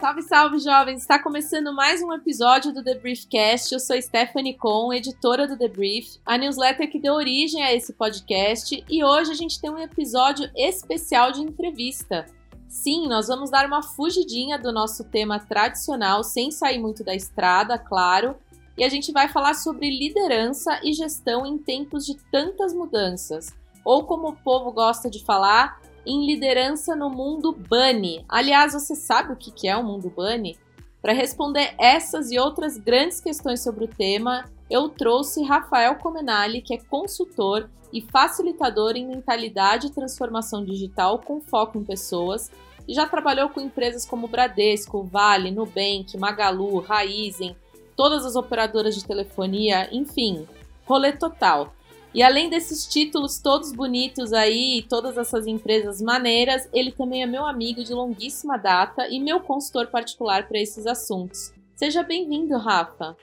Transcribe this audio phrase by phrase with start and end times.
[0.00, 1.00] Salve, salve, jovens!
[1.00, 3.72] Está começando mais um episódio do The Briefcast.
[3.72, 7.92] Eu sou Stephanie Con, editora do The Brief, a newsletter que deu origem a esse
[7.92, 12.24] podcast, e hoje a gente tem um episódio especial de entrevista.
[12.68, 17.76] Sim, nós vamos dar uma fugidinha do nosso tema tradicional, sem sair muito da estrada,
[17.78, 18.36] claro,
[18.78, 23.52] e a gente vai falar sobre liderança e gestão em tempos de tantas mudanças.
[23.84, 28.24] Ou como o povo gosta de falar, em liderança no mundo Bunny.
[28.28, 30.56] Aliás, você sabe o que é o mundo Bunny?
[31.02, 36.74] Para responder essas e outras grandes questões sobre o tema, eu trouxe Rafael Comenali, que
[36.74, 42.50] é consultor e facilitador em mentalidade e transformação digital com foco em pessoas
[42.86, 47.54] e já trabalhou com empresas como Bradesco, Vale, Nubank, Magalu, Raizen,
[47.98, 50.46] todas as operadoras de telefonia, enfim,
[50.86, 51.74] rolê total.
[52.14, 57.44] E além desses títulos todos bonitos aí, todas essas empresas maneiras, ele também é meu
[57.44, 61.52] amigo de longuíssima data e meu consultor particular para esses assuntos.
[61.74, 63.16] Seja bem-vindo, Rafa.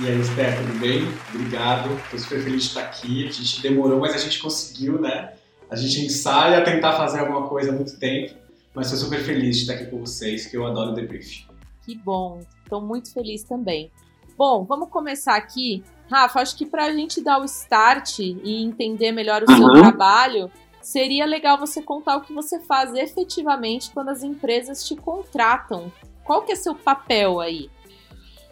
[0.00, 1.08] E aí, Esther, tudo bem?
[1.32, 1.88] Obrigado.
[2.04, 3.28] Estou super feliz de estar aqui.
[3.28, 5.34] A gente demorou, mas a gente conseguiu, né?
[5.70, 8.34] A gente ensaia tentar fazer alguma coisa há muito tempo,
[8.74, 11.46] mas estou super feliz de estar aqui com vocês, que eu adoro o debrief.
[11.86, 13.92] Que bom, estou muito feliz também.
[14.36, 15.84] Bom, vamos começar aqui.
[16.10, 19.56] Rafa, acho que para a gente dar o start e entender melhor o uhum.
[19.56, 20.50] seu trabalho,
[20.82, 25.90] seria legal você contar o que você faz efetivamente quando as empresas te contratam.
[26.24, 27.70] Qual que é seu papel aí?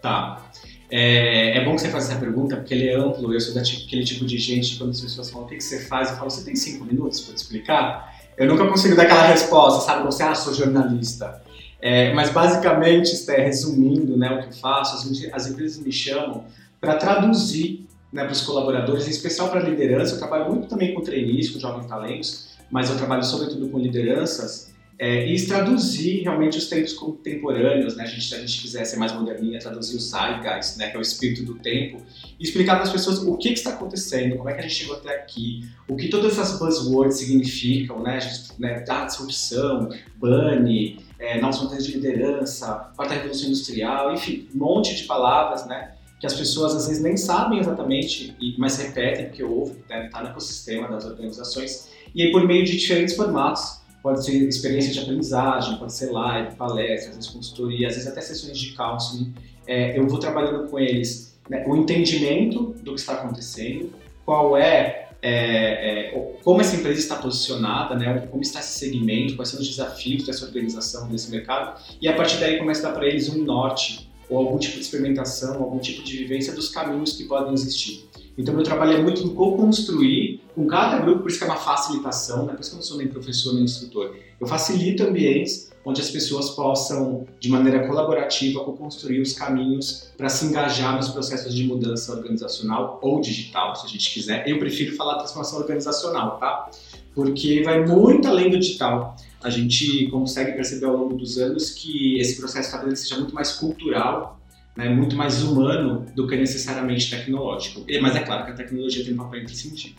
[0.01, 0.41] Tá.
[0.89, 3.33] É, é bom que você faça essa pergunta, porque ele é amplo.
[3.33, 6.11] Eu sou daquele tipo de gente, quando as pessoas falam o que, que você faz,
[6.11, 8.15] eu falo, você tem cinco minutos para te explicar?
[8.37, 10.05] Eu nunca consigo dar aquela resposta, sabe?
[10.05, 11.43] Você, ah, sou jornalista.
[11.85, 16.45] É, mas basicamente, Esther, resumindo né, o que eu faço, as, as empresas me chamam
[16.81, 20.15] para traduzir né, para os colaboradores, em especial para a liderança.
[20.15, 24.73] Eu trabalho muito também com trainees, com jovens talentos, mas eu trabalho sobretudo com lideranças
[24.99, 28.05] é, e traduzir realmente os tempos contemporâneos, né?
[28.05, 30.89] A gente, se a gente quiser ser mais moderninha, traduzir o Zeitgeist, né?
[30.89, 32.01] Que é o espírito do tempo,
[32.41, 34.75] e explicar para as pessoas o que, que, está acontecendo, como é que a gente
[34.75, 38.17] chegou até aqui, o que todas essas buzzwords significam, né?
[38.17, 44.49] A gente, né da disrupção, bunny, é, novos modelos de liderança, quarta revolução industrial, enfim,
[44.55, 45.95] um monte de palavras, né?
[46.21, 50.09] Que as pessoas às vezes nem sabem exatamente, mas repetem porque ouvem, né?
[50.13, 54.93] Tá no ecossistema das organizações, e aí por meio de diferentes formatos pode ser experiência
[54.93, 59.33] de aprendizagem, pode ser live, palestras, às vezes consultoria, às vezes até sessões de counseling.
[59.67, 63.91] É, eu vou trabalhando com eles né, o entendimento do que está acontecendo,
[64.27, 69.49] qual é, é, é, como essa empresa está posicionada, né, como está esse segmento, quais
[69.49, 73.07] são os desafios dessa organização, desse mercado, e a partir daí começa a dar para
[73.07, 77.25] eles um norte ou algum tipo de experimentação, algum tipo de vivência dos caminhos que
[77.25, 78.05] podem existir.
[78.37, 81.57] Então, meu trabalho é muito em co-construir com cada grupo, por isso que é uma
[81.57, 82.53] facilitação, né?
[82.53, 84.15] por isso que eu não sou nem professor nem instrutor.
[84.39, 90.47] Eu facilito ambientes onde as pessoas possam, de maneira colaborativa, co-construir os caminhos para se
[90.47, 94.49] engajar nos processos de mudança organizacional ou digital, se a gente quiser.
[94.49, 96.71] Eu prefiro falar transformação organizacional, tá?
[97.15, 99.17] Porque vai muito além do digital.
[99.43, 103.53] A gente consegue perceber ao longo dos anos que esse processo talvez seja muito mais
[103.53, 104.41] cultural
[104.77, 107.85] né, muito mais humano do que necessariamente tecnológico.
[108.01, 109.97] Mas é claro que a tecnologia tem um papel imprescindível.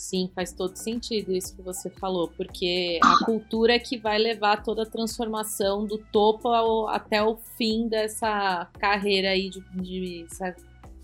[0.00, 4.62] Sim, faz todo sentido isso que você falou, porque a cultura é que vai levar
[4.62, 10.26] toda a transformação do topo ao, até o fim dessa carreira aí, de, de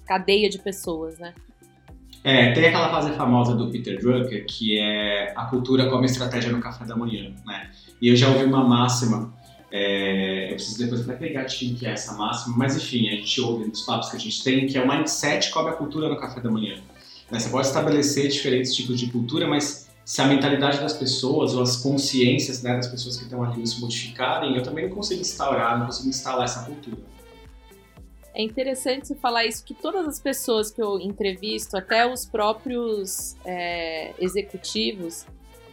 [0.07, 1.35] cadeia de pessoas, né?
[2.25, 6.59] É, tem aquela frase famosa do Peter Drucker, que é a cultura como estratégia no
[6.59, 7.71] café da manhã, né?
[8.01, 9.31] E eu já ouvi uma máxima
[9.71, 13.41] é, eu preciso depois até pegar de que é essa máxima, mas enfim, a gente
[13.43, 16.17] ouve nos papos que a gente tem que é o mindset come a cultura no
[16.17, 16.81] café da manhã.
[17.31, 17.39] Né?
[17.39, 21.77] Você pode estabelecer diferentes tipos de cultura, mas se a mentalidade das pessoas ou as
[21.77, 25.87] consciências né, das pessoas que estão ali se modificarem, eu também não consigo instaurar, não
[25.87, 26.99] consigo instalar essa cultura.
[28.33, 33.35] É interessante você falar isso, que todas as pessoas que eu entrevisto, até os próprios
[33.45, 35.25] é, executivos,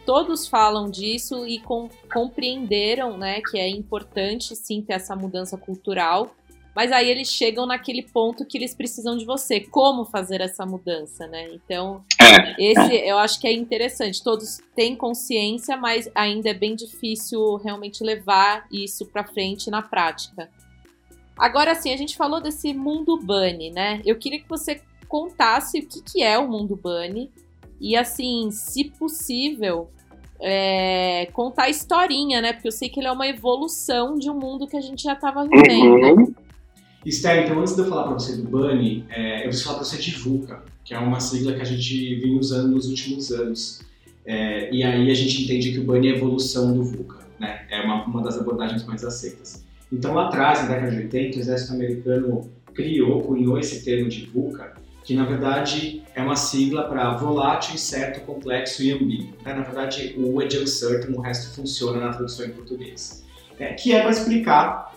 [0.04, 6.34] todos falam disso e com, compreenderam, né, que é importante sim ter essa mudança cultural.
[6.74, 9.60] Mas aí eles chegam naquele ponto que eles precisam de você.
[9.60, 11.50] Como fazer essa mudança, né?
[11.52, 12.70] Então, é.
[12.70, 14.22] esse eu acho que é interessante.
[14.22, 20.50] Todos têm consciência, mas ainda é bem difícil realmente levar isso para frente na prática.
[21.36, 24.02] Agora sim, a gente falou desse mundo bunny, né?
[24.04, 27.30] Eu queria que você contasse o que, que é o mundo bunny
[27.80, 29.90] e assim, se possível,
[30.40, 32.52] é, contar a historinha, né?
[32.52, 35.12] Porque eu sei que ele é uma evolução de um mundo que a gente já
[35.12, 36.18] estava vivendo.
[36.18, 36.34] Uhum.
[37.04, 39.86] Esther, então antes de eu falar para você do Bunny, é, eu preciso falar para
[39.86, 43.82] você de VUCA, que é uma sigla que a gente vem usando nos últimos anos.
[44.24, 47.66] É, e aí a gente entende que o Bunny é evolução do VUCA, né?
[47.70, 49.62] É uma, uma das abordagens mais aceitas.
[49.92, 54.26] Então lá atrás, na década de 80, o exército americano criou, cunhou esse termo de
[54.26, 54.74] VUCA,
[55.04, 59.34] que na verdade é uma sigla para volátil, incerto, complexo e ambíguo.
[59.44, 59.52] Né?
[59.52, 63.22] Na verdade, o é de uncertain, o resto funciona na tradução em português.
[63.58, 64.93] É, que é para explicar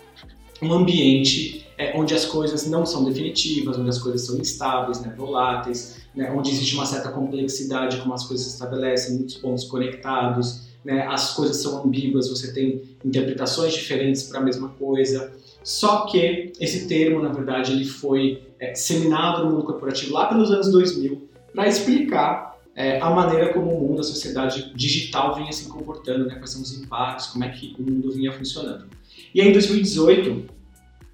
[0.61, 5.13] um ambiente é, onde as coisas não são definitivas, onde as coisas são instáveis, né,
[5.15, 10.67] voláteis, né, onde existe uma certa complexidade como as coisas se estabelecem, muitos pontos conectados,
[10.83, 15.31] né, as coisas são ambíguas, você tem interpretações diferentes para a mesma coisa.
[15.63, 20.49] Só que esse termo, na verdade, ele foi é, seminado no mundo corporativo lá pelos
[20.49, 25.67] anos 2000 para explicar é, a maneira como o mundo, a sociedade digital vinha se
[25.67, 28.85] comportando, né, quais são os impactos, como é que o mundo vinha funcionando.
[29.33, 30.57] E aí, em 2018,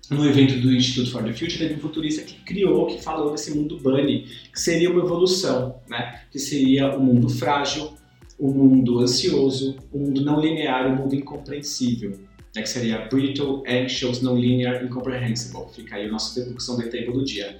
[0.09, 3.55] no evento do Institute for the Future, teve um futurista que criou, que falou desse
[3.55, 6.21] mundo bunny, que seria uma evolução, né?
[6.31, 7.93] que seria o um mundo frágil,
[8.37, 12.11] o um mundo ansioso, o um mundo não linear, o um mundo incompreensível,
[12.55, 12.61] né?
[12.61, 15.65] que seria brittle, anxious, non-linear, incomprehensible.
[15.73, 17.57] Fica aí a nossa dedução de tempo do dia.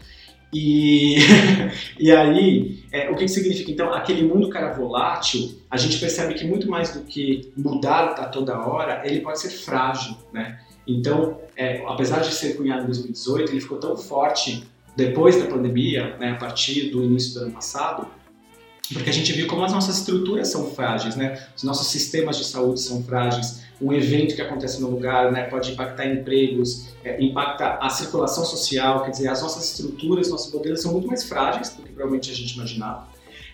[0.53, 1.17] E,
[1.99, 3.71] e aí, é, o que, que significa?
[3.71, 8.25] Então, aquele mundo cara volátil, a gente percebe que muito mais do que mudar a
[8.25, 10.59] toda hora, ele pode ser frágil, né?
[10.85, 14.63] Então, é, apesar de ser cunhado em 2018, ele ficou tão forte
[14.95, 18.07] depois da pandemia, né, a partir do início do ano passado,
[18.91, 21.41] porque a gente viu como as nossas estruturas são frágeis, né?
[21.55, 23.62] Os nossos sistemas de saúde são frágeis.
[23.81, 29.03] Um evento que acontece no lugar, né, pode impactar empregos, é, impacta a circulação social,
[29.03, 32.35] quer dizer, as nossas estruturas, nossos modelos são muito mais frágeis do que provavelmente a
[32.35, 33.07] gente imaginava.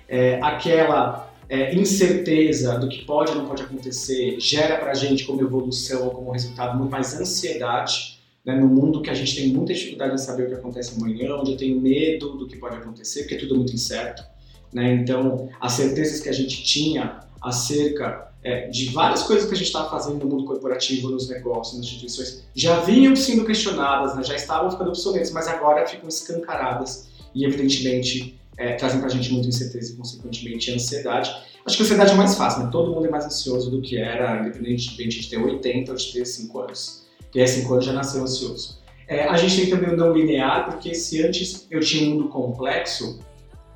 [0.07, 5.25] É, aquela é, incerteza do que pode ou não pode acontecer gera para a gente
[5.25, 9.49] como evolução ou como resultado muito mais ansiedade né, no mundo que a gente tem
[9.49, 12.75] muita dificuldade em saber o que acontece amanhã, onde eu tenho medo do que pode
[12.75, 14.23] acontecer, porque tudo é muito incerto.
[14.71, 14.93] Né?
[14.93, 19.67] Então, as certezas que a gente tinha acerca é, de várias coisas que a gente
[19.67, 24.23] estava fazendo no mundo corporativo, nos negócios, nas instituições, já vinham sendo questionadas, né?
[24.23, 29.31] já estavam ficando obsoletas, mas agora ficam escancaradas e, evidentemente, é, trazem para a gente
[29.31, 31.29] muita incerteza e, consequentemente, ansiedade.
[31.65, 32.69] Acho que a ansiedade é mais fácil, né?
[32.71, 36.25] Todo mundo é mais ansioso do que era, independente de ter 80 ou de ter
[36.25, 37.05] 5 anos.
[37.19, 38.79] Porque 5 anos já nasceu ansioso.
[39.07, 42.29] É, a gente tem também o não linear, porque se antes eu tinha um mundo
[42.29, 43.19] complexo,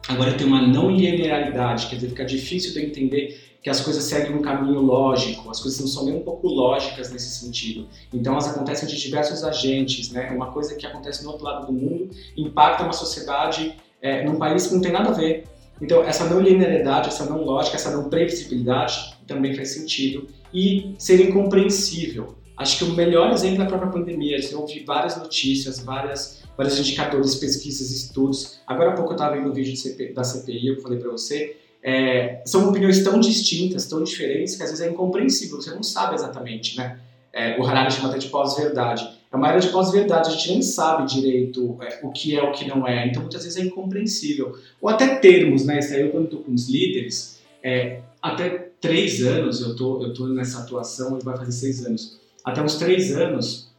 [0.07, 4.35] agora tenho uma não linearidade, quer dizer, fica difícil de entender que as coisas seguem
[4.35, 7.87] um caminho lógico, as coisas não são nem um pouco lógicas nesse sentido.
[8.13, 10.31] Então elas acontecem de diversos agentes, né?
[10.31, 14.67] Uma coisa que acontece no outro lado do mundo impacta uma sociedade é, num país
[14.67, 15.45] que não tem nada a ver.
[15.81, 20.27] Então, essa não linearidade, essa não lógica, essa não previsibilidade também faz sentido.
[20.53, 22.35] E ser incompreensível.
[22.55, 24.37] Acho que o melhor exemplo é a própria pandemia.
[24.51, 28.59] Eu ouvi várias notícias, várias, vários indicadores, pesquisas, estudos.
[28.67, 29.73] Agora há pouco eu estava vendo um vídeo
[30.13, 31.57] da CPI, eu falei para você.
[31.83, 35.61] É, são opiniões tão distintas, tão diferentes, que às vezes é incompreensível.
[35.61, 36.99] Você não sabe exatamente, né?
[37.33, 40.61] É, o Harari chama até de pós-verdade é uma era de pós-verdade, a gente nem
[40.61, 44.55] sabe direito é, o que é o que não é, então muitas vezes é incompreensível.
[44.79, 45.79] Ou até termos, né?
[45.79, 50.13] Isso aí eu quando estou com os líderes, é, até três anos eu tô, eu
[50.13, 52.19] tô nessa atuação, vai fazer seis anos.
[52.45, 53.71] Até uns três anos,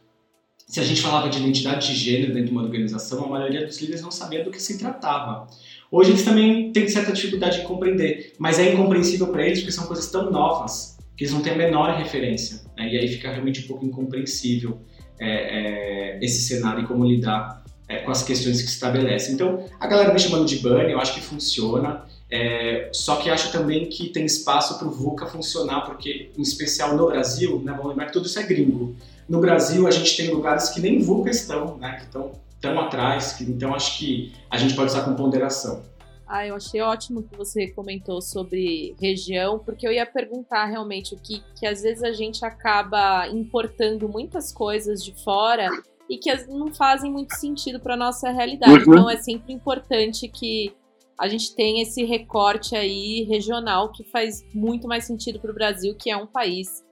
[0.67, 3.79] se a gente falava de identidade de gênero dentro de uma organização, a maioria dos
[3.79, 5.47] líderes não sabia do que se tratava.
[5.95, 9.87] Hoje eles também têm certa dificuldade de compreender, mas é incompreensível para eles porque são
[9.87, 12.89] coisas tão novas que eles não têm a menor referência, né?
[12.89, 14.77] e aí fica realmente um pouco incompreensível
[15.17, 19.35] é, é, esse cenário e como lidar é, com as questões que se estabelecem.
[19.35, 23.53] Então, a galera me chamando de bunny, eu acho que funciona, é, só que acho
[23.53, 27.91] também que tem espaço para o VUCA funcionar, porque, em especial no Brasil, né, vamos
[27.91, 28.97] lembrar que tudo isso é gringo.
[29.29, 33.33] No Brasil, a gente tem lugares que nem VUCA estão, né, que estão tão atrás,
[33.33, 35.83] que, então acho que a gente pode usar com ponderação.
[36.27, 41.19] Ah, eu achei ótimo que você comentou sobre região, porque eu ia perguntar realmente o
[41.19, 45.69] que, que às vezes a gente acaba importando muitas coisas de fora
[46.09, 48.85] e que não fazem muito sentido para nossa realidade.
[48.85, 48.93] Uhum.
[48.93, 50.75] Então é sempre importante que
[51.19, 55.95] a gente tenha esse recorte aí regional que faz muito mais sentido para o Brasil,
[55.95, 56.83] que é um país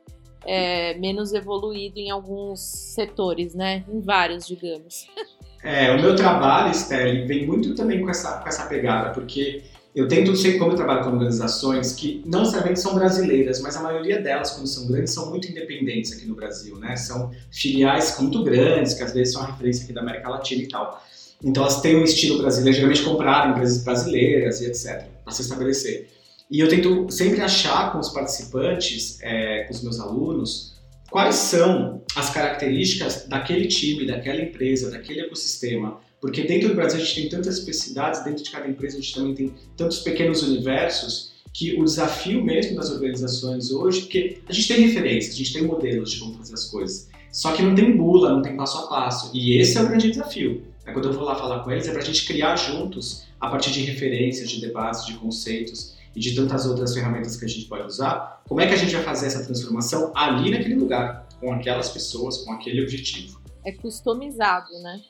[0.45, 2.59] é, menos evoluído em alguns
[2.93, 3.83] setores, né?
[3.89, 5.07] Em vários, digamos.
[5.63, 9.63] É, o meu trabalho, Estelle, vem muito também com essa, com essa pegada, porque
[9.95, 13.81] eu tento ser, como eu trabalho com organizações que não necessariamente são brasileiras, mas a
[13.81, 16.95] maioria delas, quando são grandes, são muito independentes aqui no Brasil, né?
[16.95, 20.67] São filiais muito grandes, que às vezes são a referência aqui da América Latina e
[20.67, 21.01] tal.
[21.43, 26.09] Então elas têm um estilo brasileiro, geralmente compraram empresas brasileiras e etc, para se estabelecer.
[26.49, 30.72] E eu tento sempre achar com os participantes, é, com os meus alunos,
[31.13, 35.99] quais são as características daquele time, daquela empresa, daquele ecossistema.
[36.19, 39.13] Porque dentro do Brasil a gente tem tantas especificidades, dentro de cada empresa a gente
[39.13, 44.67] também tem tantos pequenos universos que o desafio mesmo das organizações hoje, porque a gente
[44.67, 47.95] tem referências, a gente tem modelos de como fazer as coisas, só que não tem
[47.95, 49.29] bula, não tem passo a passo.
[49.35, 50.63] E esse é o grande desafio.
[50.83, 53.49] É quando eu vou lá falar com eles, é para a gente criar juntos, a
[53.49, 57.65] partir de referências, de debates, de conceitos e de tantas outras ferramentas que a gente
[57.65, 61.51] pode usar, como é que a gente vai fazer essa transformação ali naquele lugar, com
[61.53, 63.41] aquelas pessoas, com aquele objetivo.
[63.65, 65.01] É customizado, né?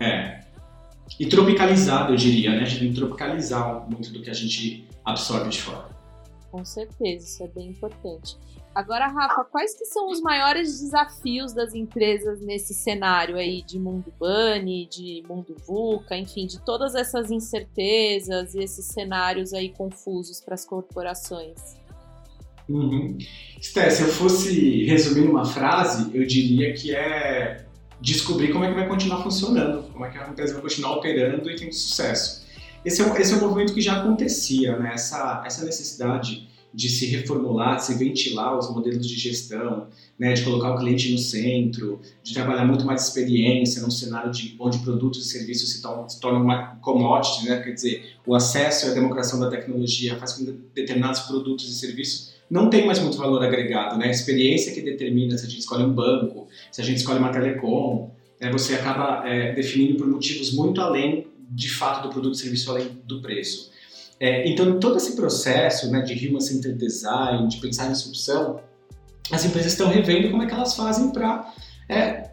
[0.00, 0.44] É.
[1.18, 2.62] E tropicalizado, eu diria, né?
[2.62, 5.88] A gente tem que tropicalizar muito do que a gente absorve de fora.
[6.50, 8.36] Com certeza, isso é bem importante.
[8.74, 14.12] Agora, Rafa, quais que são os maiores desafios das empresas nesse cenário aí de mundo
[14.18, 20.54] bunny, de mundo VUCA, enfim, de todas essas incertezas e esses cenários aí confusos para
[20.54, 21.76] as corporações?
[22.68, 23.16] Uhum.
[23.60, 27.64] Se eu fosse resumir numa frase, eu diria que é
[28.00, 31.48] descobrir como é que vai continuar funcionando, como é que a empresa vai continuar operando
[31.48, 32.44] e tendo sucesso.
[32.84, 34.92] Esse é um, esse é um movimento que já acontecia, né?
[34.94, 39.86] essa, essa necessidade de se reformular, de se ventilar os modelos de gestão,
[40.18, 44.56] né, de colocar o cliente no centro, de trabalhar muito mais experiência num cenário de,
[44.58, 48.86] onde produtos e serviços se tornam, se tornam uma commodity, né, quer dizer, o acesso
[48.86, 52.98] e a democracia da tecnologia faz com que determinados produtos e serviços não tem mais
[52.98, 54.06] muito valor agregado, né?
[54.06, 57.30] A experiência que determina se a gente escolhe um banco, se a gente escolhe uma
[57.30, 58.50] telecom, né?
[58.52, 62.88] você acaba é, definindo por motivos muito além de fato do produto e serviço além
[63.04, 63.72] do preço.
[64.20, 68.60] É, então, todo esse processo né, de Human Centered Design, de pensar em disrupção,
[69.30, 71.52] as empresas estão revendo como é que elas fazem para
[71.88, 72.30] é,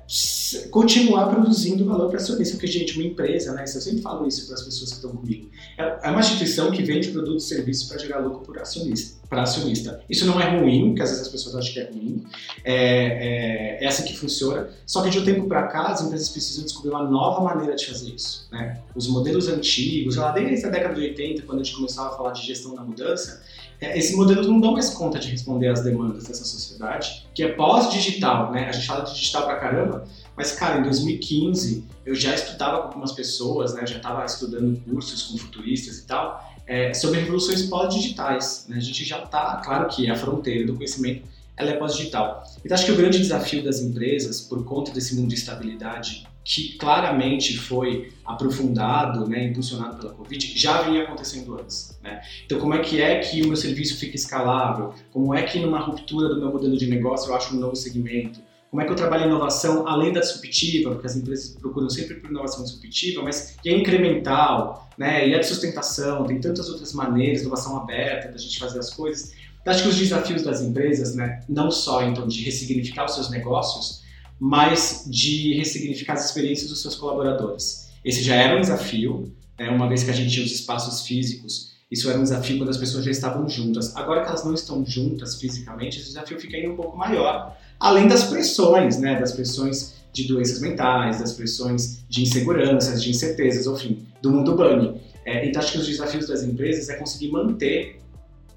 [0.69, 2.55] continuar produzindo valor para acionista.
[2.55, 5.49] Porque, gente, uma empresa, né, eu sempre falo isso para as pessoas que estão comigo,
[5.77, 10.03] é, é uma instituição que vende produtos e serviços para gerar lucro para acionista, acionista.
[10.09, 12.23] Isso não é ruim, porque às vezes as pessoas acham que é ruim,
[12.65, 14.69] é, é, é assim que funciona.
[14.85, 17.85] Só que de um tempo para cá, as empresas precisam descobrir uma nova maneira de
[17.85, 18.47] fazer isso.
[18.51, 18.81] Né?
[18.95, 22.31] Os modelos antigos, lá desde a década de 80, quando a gente começava a falar
[22.31, 23.41] de gestão da mudança,
[23.81, 27.53] é, esses modelos não dão mais conta de responder às demandas dessa sociedade, que é
[27.53, 28.69] pós-digital, né?
[28.69, 30.03] A gente fala de digital pra caramba,
[30.37, 33.85] mas, cara, em 2015 eu já estudava com algumas pessoas, né?
[33.87, 38.65] Já estava estudando cursos com futuristas e tal, é, sobre revoluções pós-digitais.
[38.69, 38.77] Né?
[38.77, 41.23] A gente já está, claro que a fronteira do conhecimento
[41.57, 42.43] ela é pós-digital.
[42.63, 46.75] Então, acho que o grande desafio das empresas, por conta desse mundo de estabilidade que
[46.77, 51.97] claramente foi aprofundado, né, impulsionado pela Covid, já vinha acontecendo antes.
[52.01, 52.21] Né?
[52.45, 54.93] Então, como é que é que o meu serviço fica escalável?
[55.13, 58.39] Como é que numa ruptura do meu modelo de negócio eu acho um novo segmento?
[58.71, 62.29] Como é que eu trabalho inovação além da disruptiva, porque as empresas procuram sempre por
[62.29, 67.41] inovação disruptiva, mas que é incremental, né, e é de sustentação, tem tantas outras maneiras,
[67.41, 69.31] inovação aberta, da gente fazer as coisas.
[69.59, 73.31] Então, acho que os desafios das empresas, né, não só então de ressignificar os seus
[73.31, 74.03] negócios,
[74.39, 77.89] mas de ressignificar as experiências dos seus colaboradores.
[78.05, 81.71] Esse já era um desafio, né, uma vez que a gente tinha os espaços físicos,
[81.89, 83.95] isso era um desafio quando as pessoas já estavam juntas.
[83.95, 88.07] Agora que elas não estão juntas fisicamente, esse desafio fica ainda um pouco maior, além
[88.07, 94.05] das pressões, né, das pressões de doenças mentais, das pressões de inseguranças, de incertezas, enfim,
[94.21, 95.01] do mundo bunny.
[95.25, 97.99] É, então, acho que os desafios das empresas é conseguir manter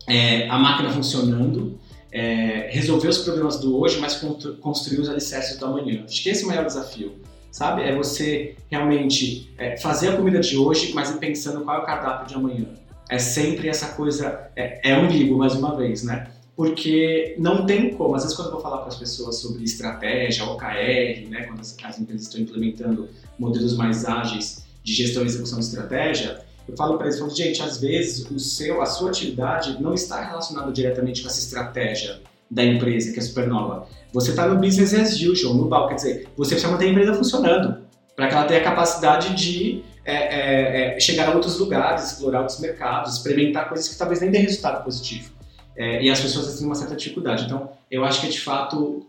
[0.07, 1.79] é, a máquina funcionando
[2.15, 4.23] é, resolver os problemas do hoje, mas
[4.61, 6.05] construir os alicerces do amanhã.
[6.05, 7.13] Acho que esse é o maior desafio,
[7.51, 7.83] sabe?
[7.83, 12.29] É você realmente é, fazer a comida de hoje, mas pensando qual é o cardápio
[12.29, 12.67] de amanhã.
[13.11, 16.29] É sempre essa coisa, é, é umbigo, mais uma vez, né?
[16.57, 20.45] Porque não tem como, às vezes quando eu vou falar para as pessoas sobre estratégia,
[20.45, 23.09] OKR, né, quando as, as empresas estão implementando
[23.39, 27.61] modelos mais ágeis de gestão e execução de estratégia, eu falo para eles, falo, gente,
[27.61, 32.21] às vezes o seu, a sua atividade não está relacionada diretamente com essa estratégia
[32.51, 33.87] da empresa, que é super nova.
[34.13, 37.15] Você está no business as usual, no BAL, quer dizer, você precisa manter a empresa
[37.15, 37.79] funcionando
[38.15, 42.41] para que ela tenha a capacidade de é, é, é, chegar a outros lugares, explorar
[42.41, 45.33] outros mercados, experimentar coisas que talvez nem dêem resultado positivo.
[45.77, 47.45] É, e as pessoas têm uma certa dificuldade.
[47.45, 49.07] Então, eu acho que é de fato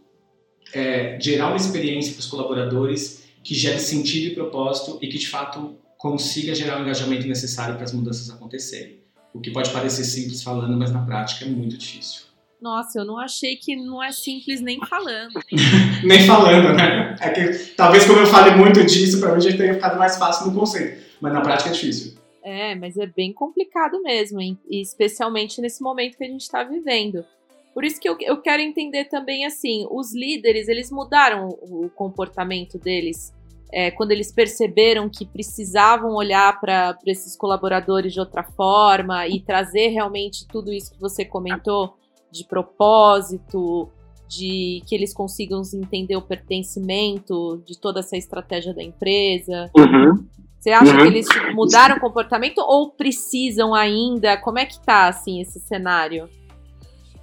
[0.74, 5.28] é, gerar uma experiência para os colaboradores que gere sentido e propósito e que de
[5.28, 9.00] fato consiga gerar o engajamento necessário para as mudanças acontecerem.
[9.34, 12.24] O que pode parecer simples falando, mas na prática é muito difícil.
[12.62, 15.34] Nossa, eu não achei que não é simples nem falando.
[16.04, 17.16] nem falando, né?
[17.20, 20.48] É que talvez como eu fale muito disso, para mim já tenha ficado mais fácil
[20.48, 22.14] no conceito, mas na prática é difícil.
[22.46, 24.56] É, mas é bem complicado mesmo, hein?
[24.70, 27.26] especialmente nesse momento que a gente está vivendo.
[27.74, 32.78] Por isso que eu, eu quero entender também assim, os líderes, eles mudaram o comportamento
[32.78, 33.34] deles
[33.74, 39.88] é, quando eles perceberam que precisavam olhar para esses colaboradores de outra forma e trazer
[39.88, 41.96] realmente tudo isso que você comentou
[42.32, 43.90] de propósito,
[44.30, 49.70] de que eles consigam entender o pertencimento de toda essa estratégia da empresa?
[49.76, 50.26] Uhum.
[50.66, 50.98] Você acha uhum.
[50.98, 54.36] que eles tipo, mudaram o comportamento ou precisam ainda?
[54.36, 56.28] Como é que tá assim esse cenário?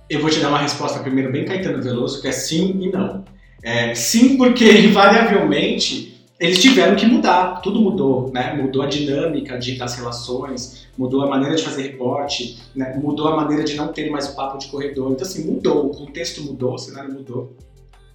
[0.08, 3.24] Eu vou te dar uma resposta primeiro bem Caetano Veloso, que é sim e não.
[3.60, 8.54] É, sim, porque invariavelmente eles tiveram que mudar, tudo mudou, né?
[8.54, 12.96] Mudou a dinâmica de, das relações, mudou a maneira de fazer reporte, né?
[13.02, 15.10] mudou a maneira de não ter mais o papo de corredor.
[15.10, 17.56] Então, assim, mudou, o contexto mudou, o cenário mudou.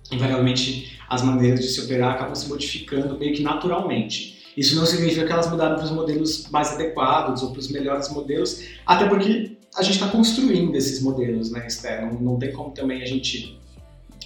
[0.10, 4.37] Invariavelmente, as maneiras de se operar acabam se modificando meio que naturalmente.
[4.58, 8.10] Isso não significa que elas mudaram para os modelos mais adequados ou para os melhores
[8.10, 12.02] modelos, até porque a gente está construindo esses modelos, né, Esther?
[12.02, 13.60] Não, não tem como também a gente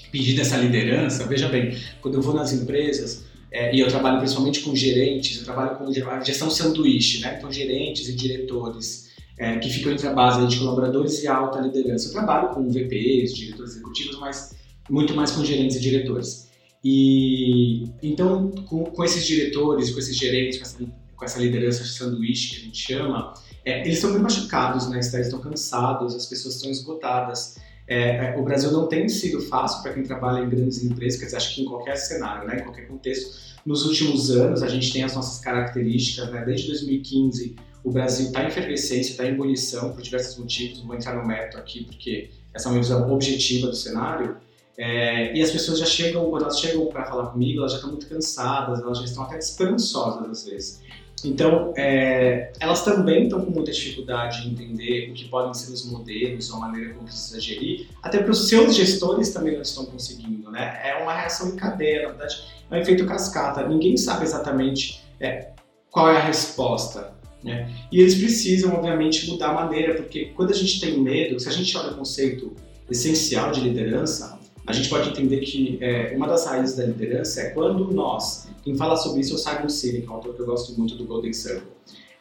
[0.10, 1.28] pedir dessa liderança.
[1.28, 5.44] Veja bem, quando eu vou nas empresas, é, e eu trabalho principalmente com gerentes, eu
[5.44, 5.92] trabalho com
[6.24, 7.36] gestão sanduíche, né?
[7.38, 12.08] Então, gerentes e diretores é, que ficam entre a base de colaboradores e alta liderança.
[12.08, 14.56] Eu trabalho com VPs, diretores executivos, mas
[14.90, 16.51] muito mais com gerentes e diretores.
[16.84, 20.78] E então, com, com esses diretores, com esses gerentes, com essa,
[21.16, 23.34] com essa liderança de sanduíche que a gente chama,
[23.64, 24.98] é, eles estão bem machucados, né?
[24.98, 27.58] Eles estão cansados, as pessoas estão esgotadas.
[27.88, 31.26] É, é, o Brasil não tem sido fácil para quem trabalha em grandes empresas, quer
[31.26, 33.52] dizer, acho que em qualquer cenário, né, em qualquer contexto.
[33.66, 38.44] Nos últimos anos, a gente tem as nossas características, né, desde 2015, o Brasil está
[38.44, 42.30] em efervescência, está em ebulição por diversos motivos, não vou entrar no mérito aqui, porque
[42.54, 44.38] essa é uma visão objetiva do cenário,
[44.82, 47.92] é, e as pessoas já chegam, quando elas chegam para falar comigo, elas já estão
[47.92, 50.82] muito cansadas, elas já estão até esperançosas às vezes.
[51.24, 55.86] Então, é, elas também estão com muita dificuldade em entender o que podem ser os
[55.86, 59.86] modelos ou a maneira como precisa gerir, até para os seus gestores também não estão
[59.86, 60.82] conseguindo, né?
[60.84, 63.68] É uma reação em cadeia, na verdade, é um efeito cascata.
[63.68, 65.52] Ninguém sabe exatamente é,
[65.92, 67.72] qual é a resposta, né?
[67.92, 71.52] E eles precisam, obviamente, mudar a maneira, porque quando a gente tem medo, se a
[71.52, 72.56] gente olha o conceito
[72.90, 77.50] essencial de liderança, a gente pode entender que é, uma das raízes da liderança é
[77.50, 80.78] quando nós, quem fala sobre isso é o Simon Sinek, um autor que eu gosto
[80.78, 81.68] muito do Golden Circle.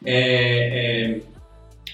[0.03, 1.21] É, é,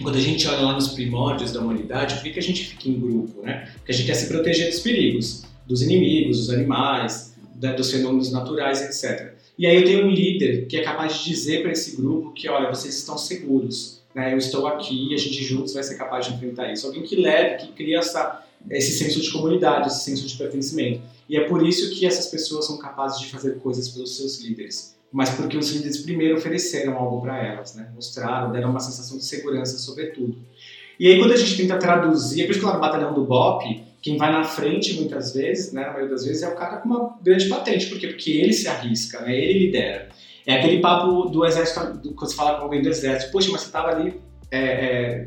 [0.02, 2.88] quando a gente olha lá nos primórdios da humanidade, por que, que a gente fica
[2.88, 3.42] em grupo?
[3.42, 3.70] Né?
[3.78, 8.32] Porque a gente quer se proteger dos perigos, dos inimigos, dos animais, da, dos fenômenos
[8.32, 9.34] naturais, etc.
[9.58, 12.48] E aí eu tenho um líder que é capaz de dizer para esse grupo que,
[12.48, 14.34] olha, vocês estão seguros, né?
[14.34, 16.86] eu estou aqui a gente juntos vai ser capaz de enfrentar isso.
[16.86, 21.02] Alguém que leve, que cria essa esse senso de comunidade, esse senso de pertencimento.
[21.30, 24.96] E é por isso que essas pessoas são capazes de fazer coisas pelos seus líderes.
[25.12, 27.90] Mas porque os líderes primeiro ofereceram algo para elas, né?
[27.94, 30.38] mostraram, deram uma sensação de segurança sobretudo.
[31.00, 33.26] E aí quando a gente tenta traduzir, é por isso que lá no batalhão do
[33.26, 36.78] BOP, quem vai na frente muitas vezes, né, na maioria das vezes, é o cara
[36.78, 37.88] com uma grande patente.
[37.88, 38.08] Por quê?
[38.08, 39.36] Porque ele se arrisca, né?
[39.36, 40.10] ele lidera.
[40.46, 41.80] É aquele papo do exército,
[42.16, 44.14] quando você fala com alguém do exército, poxa, mas você estava ali
[44.50, 45.26] é, é,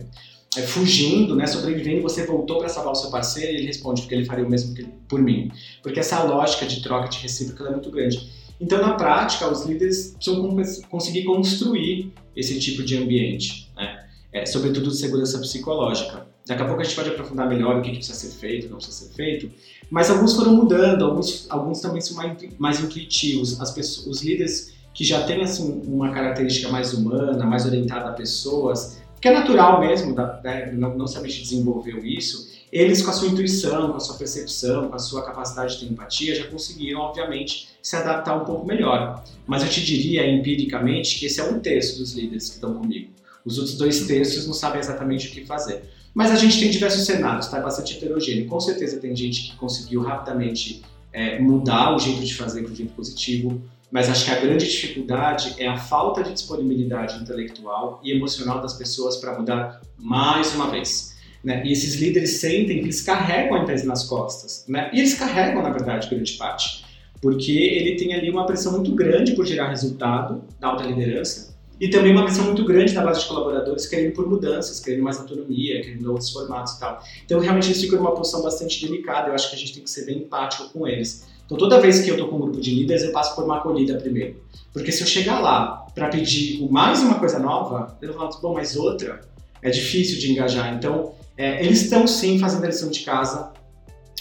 [0.67, 4.25] fugindo, né, sobrevivendo, você voltou para salvar o seu parceiro e ele responde porque ele
[4.25, 4.75] faria o mesmo
[5.09, 5.51] por mim.
[5.83, 8.29] Porque essa lógica de troca de recíproca é muito grande.
[8.61, 10.57] Então, na prática, os líderes precisam
[10.91, 14.05] conseguir construir esse tipo de ambiente, né?
[14.33, 16.27] é, sobretudo de segurança psicológica.
[16.47, 19.07] Daqui a pouco a gente pode aprofundar melhor o que, precisa ser feito, não precisa
[19.07, 19.51] ser feito,
[19.89, 23.61] mas alguns foram mudando, alguns, alguns também são mais, mais intuitivos.
[23.61, 28.13] As pessoas, os líderes que já têm assim, uma característica mais humana, mais orientada a
[28.13, 30.73] pessoas, que é natural mesmo, né?
[30.73, 34.17] não, não se a gente desenvolveu isso, eles com a sua intuição, com a sua
[34.17, 39.23] percepção, com a sua capacidade de empatia, já conseguiram, obviamente, se adaptar um pouco melhor.
[39.47, 43.11] Mas eu te diria, empiricamente, que esse é um terço dos líderes que estão comigo.
[43.45, 45.83] Os outros dois terços não sabem exatamente o que fazer.
[46.15, 47.59] Mas a gente tem diversos cenários, tá?
[47.59, 48.47] É bastante heterogêneo.
[48.47, 52.77] Com certeza tem gente que conseguiu rapidamente é, mudar o jeito de fazer para o
[52.77, 58.13] jeito positivo, mas acho que a grande dificuldade é a falta de disponibilidade intelectual e
[58.13, 61.17] emocional das pessoas para mudar mais uma vez.
[61.43, 61.63] Né?
[61.65, 64.65] E esses líderes sentem que eles carregam a empresa nas costas.
[64.69, 64.91] Né?
[64.93, 66.85] E eles carregam, na verdade, grande parte.
[67.21, 71.51] Porque ele tem ali uma pressão muito grande por gerar resultado da alta liderança
[71.81, 75.19] e também uma pressão muito grande da base de colaboradores querendo por mudanças, querendo mais
[75.19, 77.03] autonomia, querendo outros formatos e tal.
[77.25, 79.29] Então, realmente, eles ficam numa posição bastante delicada.
[79.29, 81.27] Eu acho que a gente tem que ser bem empático com eles.
[81.51, 83.57] Então, toda vez que eu estou com um grupo de líderes, eu passo por uma
[83.57, 84.41] acolhida primeiro.
[84.73, 88.55] Porque se eu chegar lá para pedir mais uma coisa nova, eu vou falar, bom,
[88.55, 89.21] mas outra,
[89.61, 90.73] é difícil de engajar.
[90.73, 93.51] Então, é, eles estão sim fazendo a lição de casa,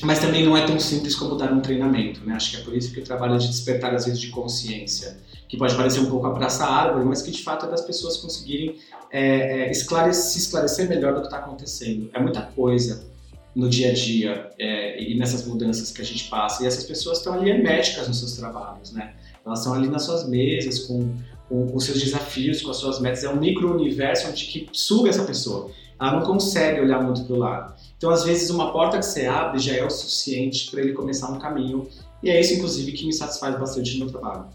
[0.02, 2.26] mas também não é tão simples como dar um treinamento.
[2.26, 2.34] Né?
[2.34, 5.56] Acho que é por isso que o trabalho de despertar, às vezes, de consciência, que
[5.56, 8.76] pode parecer um pouco abraçar a árvore, mas que de fato é das pessoas conseguirem
[9.12, 12.10] é, é, esclarecer, se esclarecer melhor do que está acontecendo.
[12.12, 13.08] É muita coisa
[13.56, 16.64] no dia a dia é, e nessas mudanças que a gente passa.
[16.64, 19.14] E essas pessoas estão ali herméticas nos seus trabalhos, né?
[19.46, 21.16] Elas estão ali nas suas mesas com,
[21.48, 23.24] com, com seus desafios, com as suas metas.
[23.24, 25.72] É um micro-universo onde que suga essa pessoa.
[26.00, 27.74] ela não consegue olhar muito para o lado.
[27.98, 31.30] Então, às vezes, uma porta que você abre já é o suficiente para ele começar
[31.30, 31.88] um caminho.
[32.22, 34.46] E é isso, inclusive, que me satisfaz bastante no meu trabalho.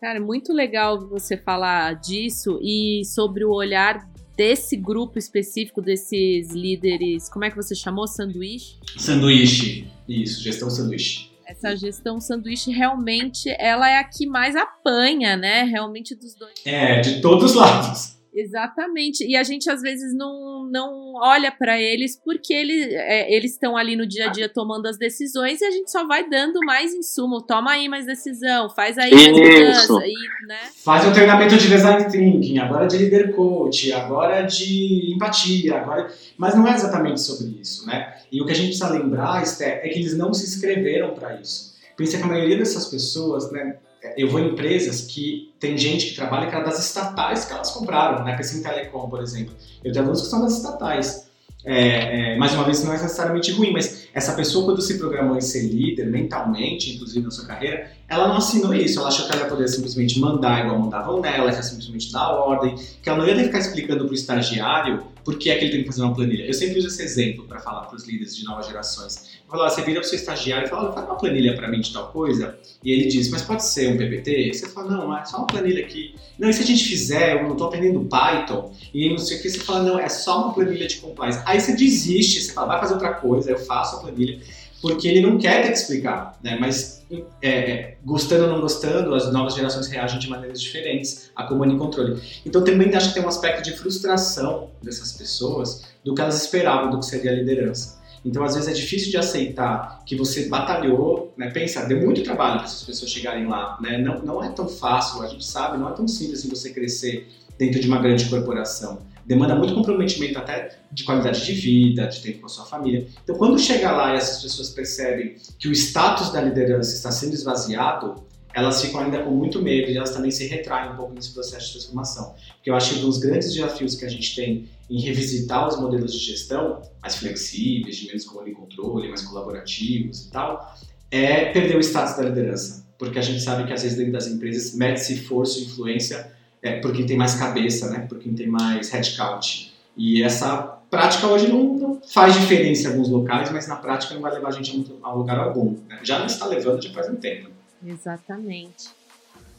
[0.00, 4.07] Cara, muito legal você falar disso e sobre o olhar
[4.38, 7.28] desse grupo específico, desses líderes.
[7.28, 8.06] Como é que você chamou?
[8.06, 8.78] Sanduíche?
[8.96, 11.32] Sanduíche, isso, gestão sanduíche.
[11.44, 15.64] Essa gestão sanduíche realmente ela é a que mais apanha, né?
[15.64, 16.54] Realmente dos dois.
[16.64, 18.17] É, de todos os lados.
[18.38, 19.26] Exatamente.
[19.26, 23.76] E a gente às vezes não, não olha para eles porque ele, é, eles estão
[23.76, 26.94] ali no dia a dia tomando as decisões e a gente só vai dando mais
[26.94, 27.42] insumo.
[27.42, 30.06] Toma aí mais decisão, faz aí mais mudança.
[30.06, 30.58] E, né?
[30.84, 36.08] Faz o treinamento de design thinking, agora de líder coach, agora de empatia, agora.
[36.36, 38.14] Mas não é exatamente sobre isso, né?
[38.30, 41.40] E o que a gente precisa lembrar, Esther, é que eles não se inscreveram para
[41.40, 41.76] isso.
[41.96, 43.78] Pensa que a maioria dessas pessoas, né,
[44.18, 47.70] eu vou em empresas que tem gente que trabalha que era das estatais que elas
[47.70, 48.36] compraram, né?
[48.36, 49.54] Assim Telecom, por exemplo.
[49.84, 51.28] Eu tenho alunos que são das estatais.
[51.64, 55.36] É, é, mais uma vez, não é necessariamente ruim, mas essa pessoa, quando se programou
[55.36, 58.98] em ser líder mentalmente, inclusive na sua carreira, ela não assinou isso.
[58.98, 62.74] Ela achou que ela ia poder simplesmente mandar igual mandavam nela, ia simplesmente dar ordem,
[63.00, 65.64] que ela não ia ter que ficar explicando para o estagiário por que é que
[65.66, 66.46] ele tem que fazer uma planilha.
[66.46, 69.38] Eu sempre uso esse exemplo para falar para os líderes de novas gerações.
[69.44, 71.82] Eu falo, você vira para o seu estagiário e fala, faz uma planilha para mim
[71.82, 74.54] de tal coisa, e ele diz, mas pode ser um PPT?
[74.54, 76.14] Você fala, não, é só uma planilha aqui.
[76.38, 79.42] Não, e se a gente fizer, eu não estou aprendendo Python, e não sei o
[79.42, 81.42] que, você fala, não, é só uma planilha de compliance.
[81.44, 84.40] Aí você desiste, você fala, vai fazer outra coisa, eu faço a planilha
[84.80, 86.56] porque ele não quer ter que explicar, né?
[86.60, 91.44] Mas é, é, gostando ou não gostando, as novas gerações reagem de maneiras diferentes a
[91.44, 92.20] comando e controle.
[92.44, 96.90] Então também acho que tem um aspecto de frustração dessas pessoas do que elas esperavam
[96.90, 97.98] do que seria a liderança.
[98.24, 101.50] Então às vezes é difícil de aceitar que você batalhou, né?
[101.50, 103.98] Pensa, deu muito trabalho para essas pessoas chegarem lá, né?
[103.98, 107.28] Não, não é tão fácil, a gente sabe, não é tão simples assim você crescer
[107.56, 112.40] dentro de uma grande corporação demanda muito comprometimento até de qualidade de vida, de tempo
[112.40, 113.06] com a sua família.
[113.22, 117.34] Então, quando chega lá e essas pessoas percebem que o status da liderança está sendo
[117.34, 121.34] esvaziado, elas ficam ainda com muito medo e elas também se retraem um pouco nesse
[121.34, 122.34] processo de transformação.
[122.54, 125.78] Porque eu acho que um dos grandes desafios que a gente tem em revisitar os
[125.78, 130.74] modelos de gestão mais flexíveis, de menos comando e controle, mais colaborativos e tal,
[131.10, 132.88] é perder o status da liderança.
[132.98, 136.32] Porque a gente sabe que às vezes dentro das empresas mede-se força e influência
[136.62, 138.00] é, por quem tem mais cabeça, né?
[138.00, 139.72] por quem tem mais headcount.
[139.96, 144.20] E essa prática hoje não, não, faz diferença em alguns locais, mas na prática não
[144.20, 145.76] vai levar a gente a lugar algum.
[145.88, 146.00] Né?
[146.02, 147.50] Já não está levando já faz um tempo.
[147.84, 148.88] Exatamente.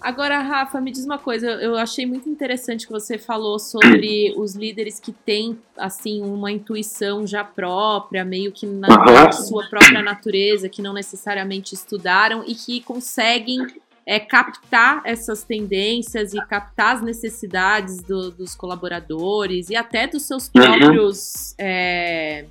[0.02, 1.48] Agora, Rafa, me diz uma coisa.
[1.48, 7.28] Eu achei muito interessante que você falou sobre os líderes que têm, assim, uma intuição
[7.28, 13.68] já própria, meio que na sua própria natureza, que não necessariamente estudaram e que conseguem
[14.10, 20.46] é captar essas tendências e captar as necessidades do, dos colaboradores e até dos seus
[20.48, 20.64] uhum.
[20.64, 21.56] próprios uhum.
[21.60, 22.46] é,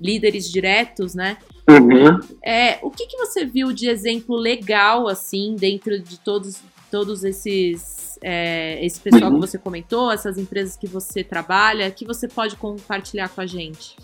[0.00, 1.36] líderes diretos, né?
[1.68, 2.18] Uhum.
[2.42, 6.58] É, o que, que você viu de exemplo legal, assim, dentro de todos,
[6.90, 8.18] todos esses.
[8.22, 9.38] É, esse pessoal uhum.
[9.38, 13.94] que você comentou, essas empresas que você trabalha, que você pode compartilhar com a gente?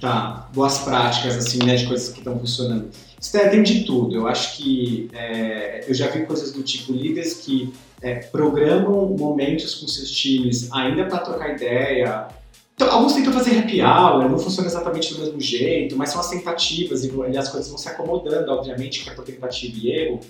[0.00, 2.90] Tá, boas práticas, assim, né, de coisas que estão funcionando.
[3.32, 4.14] Tem de tudo.
[4.14, 9.74] Eu acho que é, eu já vi coisas do tipo líderes que é, programam momentos
[9.76, 12.28] com seus times ainda para trocar ideia.
[12.74, 16.28] Então, alguns tentam fazer happy hour, não funciona exatamente do mesmo jeito, mas são as
[16.28, 20.20] tentativas e, e as coisas vão se acomodando, obviamente, que é por tentativa e erro.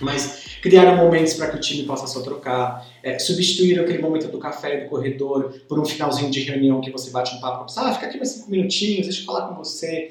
[0.00, 4.38] Mas criaram momentos para que o time possa só trocar, é, substituíram aquele momento do
[4.38, 8.06] café do corredor por um finalzinho de reunião que você bate um papo ah, fica
[8.06, 10.10] aqui mais cinco minutinhos, deixa eu falar com você.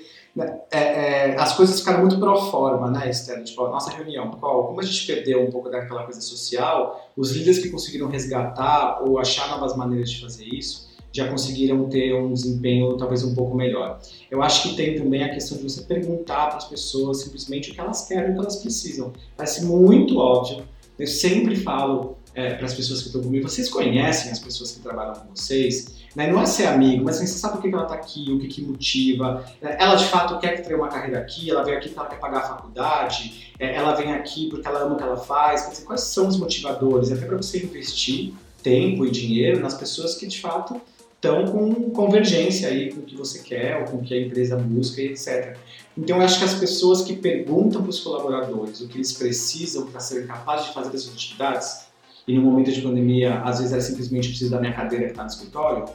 [0.71, 3.43] É, é, as coisas ficaram muito pro forma, né, Esther?
[3.43, 7.32] Tipo, a nossa reunião, qual, como a gente perdeu um pouco daquela coisa social, os
[7.32, 12.34] líderes que conseguiram resgatar ou achar novas maneiras de fazer isso, já conseguiram ter um
[12.34, 14.00] desempenho talvez um pouco melhor.
[14.30, 17.73] Eu acho que tem também a questão de você perguntar para as pessoas simplesmente o
[17.73, 19.13] que elas querem, o que elas precisam.
[19.36, 20.63] Parece muito óbvio.
[21.00, 24.80] Eu sempre falo é, para as pessoas que estão comigo, vocês conhecem as pessoas que
[24.82, 25.96] trabalham com vocês?
[26.17, 26.32] Né?
[26.32, 28.47] Não é ser amigo, mas assim, você sabe o que ela está aqui, o que,
[28.47, 29.45] que motiva.
[29.62, 32.19] É, ela de fato quer ter uma carreira aqui, ela veio aqui porque ela quer
[32.19, 35.69] pagar a faculdade, é, ela vem aqui porque ela ama o que ela faz.
[35.69, 37.12] Dizer, quais são os motivadores?
[37.12, 40.82] Até para você investir tempo e dinheiro nas pessoas que de fato
[41.13, 44.58] estão com convergência aí com o que você quer ou com o que a empresa
[44.58, 45.56] busca e etc.
[45.95, 49.86] Então eu acho que as pessoas que perguntam para os colaboradores o que eles precisam
[49.86, 51.86] para serem capazes de fazer essas atividades,
[52.27, 55.23] e no momento de pandemia, às vezes é simplesmente preciso da minha cadeira que está
[55.23, 55.86] no escritório,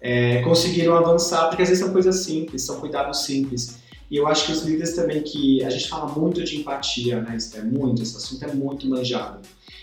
[0.00, 3.78] é, conseguiram avançar, porque às vezes são coisas simples, são cuidados simples.
[4.10, 7.36] E eu acho que os líderes também que a gente fala muito de empatia, né?
[7.36, 9.40] Isso é muito, esse assunto é muito manjado.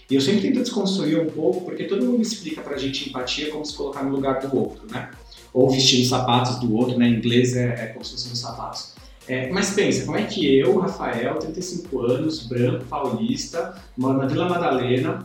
[0.09, 3.65] E eu sempre tento desconstruir um pouco, porque todo mundo explica pra gente empatia como
[3.65, 5.09] se colocar no lugar do outro, né?
[5.53, 7.07] ou vestindo os sapatos do outro, né?
[7.07, 8.93] Em inglês é, é como se fossem os sapatos.
[9.27, 14.49] É, mas pensa, como é que eu, Rafael, 35 anos, branco, paulista, moro na Vila
[14.49, 15.23] Madalena,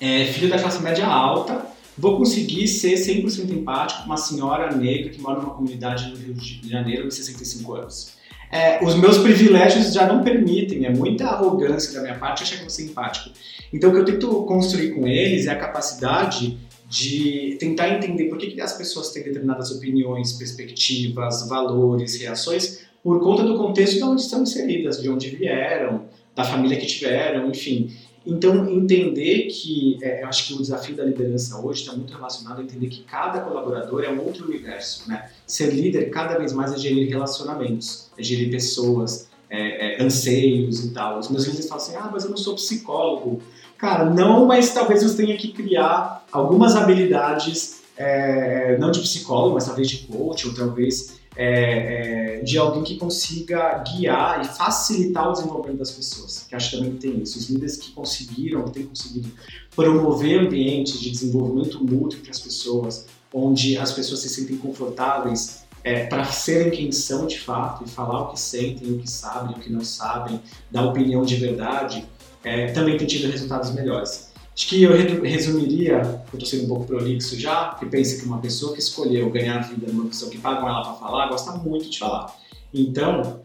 [0.00, 1.64] é, filho da classe média alta,
[1.96, 6.34] vou conseguir ser 100% empático com uma senhora negra que mora numa comunidade no Rio
[6.34, 8.12] de Janeiro de 65 anos.
[8.50, 12.64] É, os meus privilégios já não permitem, é muita arrogância da minha parte achar que
[12.64, 13.30] eu ser empático.
[13.72, 18.36] Então o que eu tento construir com eles é a capacidade de tentar entender por
[18.36, 24.04] que, que as pessoas têm determinadas opiniões, perspectivas, valores, reações, por conta do contexto de
[24.04, 26.04] onde estão inseridas, de onde vieram,
[26.36, 27.90] da família que tiveram, enfim.
[28.24, 32.60] Então, entender que, é, eu acho que o desafio da liderança hoje está muito relacionado
[32.60, 35.30] a entender que cada colaborador é um outro universo, né?
[35.46, 40.90] Ser líder cada vez mais é gerir relacionamentos, é gerir pessoas, é, é, anseios e
[40.92, 41.18] tal.
[41.18, 43.42] Os meus líderes falam assim, ah, mas eu não sou psicólogo.
[43.76, 49.66] Cara, não, mas talvez você tenha que criar algumas habilidades, é, não de psicólogo, mas
[49.66, 55.32] talvez de coach, ou talvez é, é, de alguém que consiga guiar e facilitar o
[55.32, 56.46] desenvolvimento das pessoas.
[56.48, 57.38] Que acho que também tem isso.
[57.38, 59.30] Os líderes que conseguiram, que têm conseguido
[59.74, 66.06] promover ambientes de desenvolvimento mútuo entre as pessoas, onde as pessoas se sentem confortáveis é,
[66.06, 69.58] para serem quem são de fato e falar o que sentem, o que sabem, o
[69.58, 70.40] que não sabem,
[70.70, 72.06] dar opinião de verdade
[72.44, 74.31] é, também tem tido resultados melhores.
[74.54, 78.38] Acho que eu resumiria, eu estou sendo um pouco prolixo já, que pensa que uma
[78.38, 81.88] pessoa que escolheu ganhar a vida numa pessoa que pagam ela para falar, gosta muito
[81.88, 82.36] de falar.
[82.72, 83.40] Então,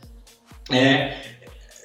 [0.70, 1.18] é,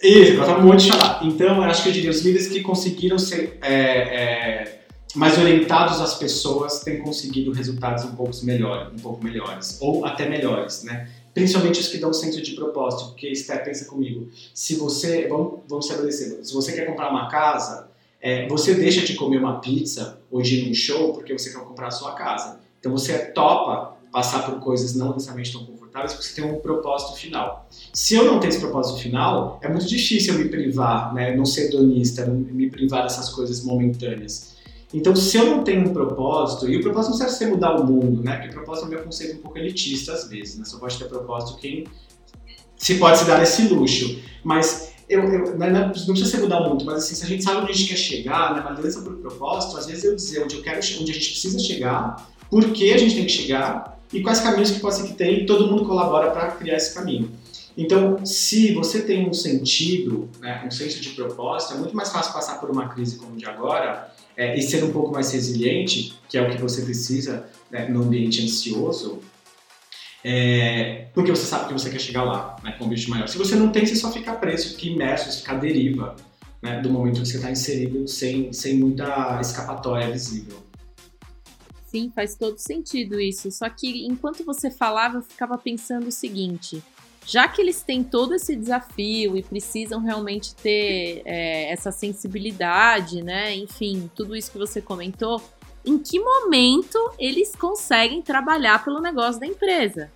[0.03, 1.21] isso, gosta muito de falar.
[1.25, 6.01] Então, eu acho que eu diria, os líderes que conseguiram ser é, é, mais orientados
[6.01, 11.09] às pessoas têm conseguido resultados um pouco, melhor, um pouco melhores, ou até melhores, né?
[11.33, 15.87] principalmente os que dão senso de propósito, porque Esther pensa comigo, se você, vamos, vamos
[15.87, 17.89] estabelecer, se você quer comprar uma casa,
[18.23, 21.59] é, você deixa de comer uma pizza ou de ir num show porque você quer
[21.59, 22.61] comprar a sua casa.
[22.79, 27.19] Então você topa passar por coisas não necessariamente tão confortáveis porque você tem um propósito
[27.19, 27.69] final.
[27.93, 31.45] Se eu não tenho esse propósito final, é muito difícil eu me privar, né, não
[31.45, 34.53] ser hedonista, me privar dessas coisas momentâneas.
[34.95, 37.87] Então, se eu não tenho um propósito, e o propósito não serve ser mudar o
[37.87, 38.37] mundo, né?
[38.37, 40.67] Porque o propósito é meu conceito um pouco elitista às vezes, né?
[40.67, 41.87] Só pode ter propósito quem
[42.77, 44.21] se pode se dar esse luxo.
[44.45, 47.63] Mas eu, eu não, precisa ser mudar o mundo, mas assim, se a gente sabe
[47.63, 48.71] onde a gente quer chegar, né?
[48.71, 52.31] Liderança por propósito, às vezes eu dizer onde eu quero, onde a gente precisa chegar,
[52.51, 55.43] por que a gente tem que chegar e quais caminhos que pode ser que tem
[55.43, 57.31] e todo mundo colabora para criar esse caminho.
[57.77, 62.33] Então, se você tem um sentido, né, um senso de propósito, é muito mais fácil
[62.33, 66.37] passar por uma crise como de agora é, e ser um pouco mais resiliente, que
[66.37, 69.21] é o que você precisa né, no ambiente ansioso,
[70.25, 73.29] é, porque você sabe que você quer chegar lá, né, com um objetivo maior.
[73.29, 76.17] Se você não tem, você só fica preso, fica imerso, fica à deriva
[76.63, 80.63] né, do momento que você está inserido sem, sem muita escapatória visível.
[81.87, 83.51] Sim, faz todo sentido isso.
[83.51, 86.83] Só que enquanto você falava, eu ficava pensando o seguinte:
[87.27, 93.55] já que eles têm todo esse desafio e precisam realmente ter é, essa sensibilidade, né?
[93.55, 95.43] Enfim, tudo isso que você comentou,
[95.85, 100.11] em que momento eles conseguem trabalhar pelo negócio da empresa?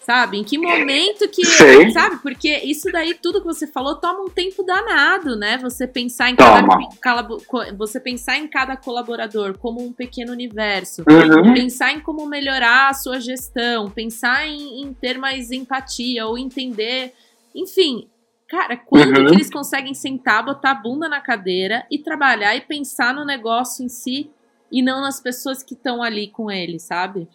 [0.00, 0.38] Sabe?
[0.38, 1.44] Em que momento que.
[1.44, 1.90] Sei.
[1.90, 2.16] Sabe?
[2.22, 5.58] Porque isso daí, tudo que você falou, toma um tempo danado, né?
[5.58, 7.28] Você pensar em cada,
[7.76, 11.02] você pensar em cada colaborador como um pequeno universo.
[11.02, 11.52] Uhum.
[11.52, 13.90] Pensar em como melhorar a sua gestão.
[13.90, 17.12] Pensar em, em ter mais empatia ou entender.
[17.54, 18.08] Enfim,
[18.48, 19.26] Cara, quando uhum.
[19.26, 23.84] que eles conseguem sentar, botar a bunda na cadeira e trabalhar e pensar no negócio
[23.84, 24.30] em si
[24.70, 27.28] e não nas pessoas que estão ali com ele, sabe?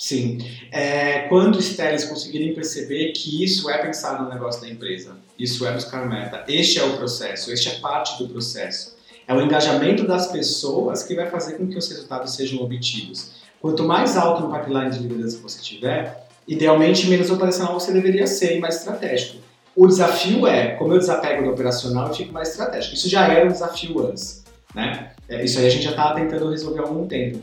[0.00, 0.38] Sim.
[0.72, 5.66] É, quando os teles conseguirem perceber que isso é pensar no negócio da empresa, isso
[5.66, 8.96] é buscar meta, este é o processo, este é parte do processo.
[9.28, 13.32] É o engajamento das pessoas que vai fazer com que os resultados sejam obtidos.
[13.60, 18.56] Quanto mais alto no pipeline de liderança você tiver, idealmente menos operacional você deveria ser
[18.56, 19.36] e mais estratégico.
[19.76, 22.94] O desafio é, como eu desapego do operacional, eu fico mais estratégico.
[22.94, 24.42] Isso já era um desafio antes,
[24.74, 25.12] né?
[25.28, 27.40] É, isso aí a gente já está tentando resolver há algum tempo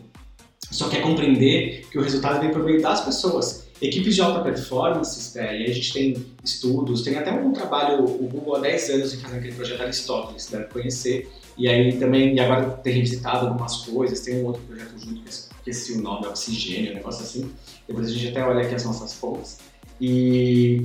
[0.72, 3.66] só quer compreender que o resultado vem por meio das pessoas.
[3.82, 8.28] Equipes de alta performance, é, e a gente tem estudos, tem até um trabalho, o
[8.28, 12.40] Google há 10 anos em fazer aquele projeto Aristóteles, deve conhecer, e aí também, e
[12.40, 16.92] agora tem revisitado algumas coisas, tem um outro projeto junto que esqueci o nome, Oxigênio,
[16.92, 17.52] um negócio assim,
[17.88, 19.60] depois a gente até olha aqui as nossas fontes,
[20.02, 20.82] e,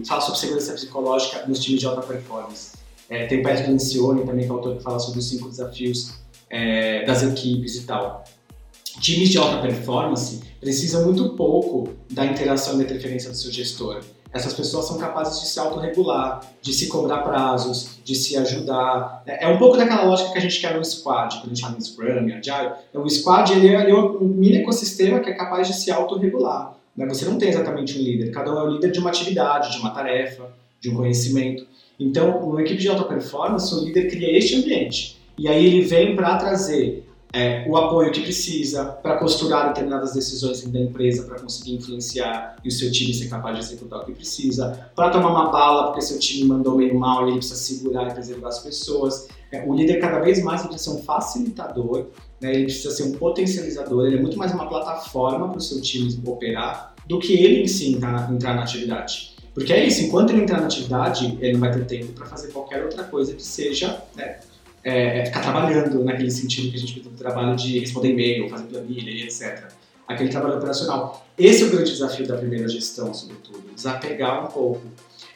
[0.00, 2.77] e fala sobre segurança psicológica nos times de alta performance.
[3.08, 6.14] É, tem o Patrick Lencioni também, que é autor que fala sobre os cinco desafios
[6.50, 8.24] é, das equipes e tal
[9.00, 14.00] times de alta performance precisam muito pouco da interação e da interferência do seu gestor.
[14.30, 19.22] essas pessoas são capazes de se autorregular, de se cobrar prazos, de se ajudar.
[19.26, 21.62] É, é um pouco daquela lógica que a gente quer no squad, quando a gente
[21.62, 22.72] fala em Scrum, Agile.
[22.90, 26.74] Então, o squad ele é, um mini ecossistema que é capaz de se autorregular.
[26.94, 27.06] Né?
[27.06, 29.78] Você não tem exatamente um líder, cada um é o líder de uma atividade, de
[29.78, 31.66] uma tarefa, de um conhecimento.
[31.98, 35.20] Então, uma equipe de alta performance, o líder cria este ambiente.
[35.36, 40.62] E aí ele vem para trazer é, o apoio que precisa para costurar determinadas decisões
[40.62, 44.12] da empresa para conseguir influenciar e o seu time ser capaz de executar o que
[44.12, 48.08] precisa, para tomar uma bala porque seu time mandou meio mal e ele precisa segurar
[48.08, 49.28] e preservar as pessoas.
[49.52, 52.06] É, o líder cada vez mais precisa ser um facilitador,
[52.40, 55.80] né, ele precisa ser um potencializador, ele é muito mais uma plataforma para o seu
[55.80, 59.37] time operar do que ele em si entrar, entrar na atividade.
[59.58, 62.48] Porque é isso, enquanto ele entrar na atividade, ele não vai ter tempo para fazer
[62.52, 64.38] qualquer outra coisa que seja né,
[64.84, 68.48] é, é, ficar trabalhando naquele sentido que a gente tem o trabalho de responder e-mail,
[68.48, 69.64] fazer planilha e etc.
[70.06, 71.26] Aquele trabalho operacional.
[71.36, 74.80] Esse é o grande desafio da primeira gestão, sobretudo, desapegar um pouco.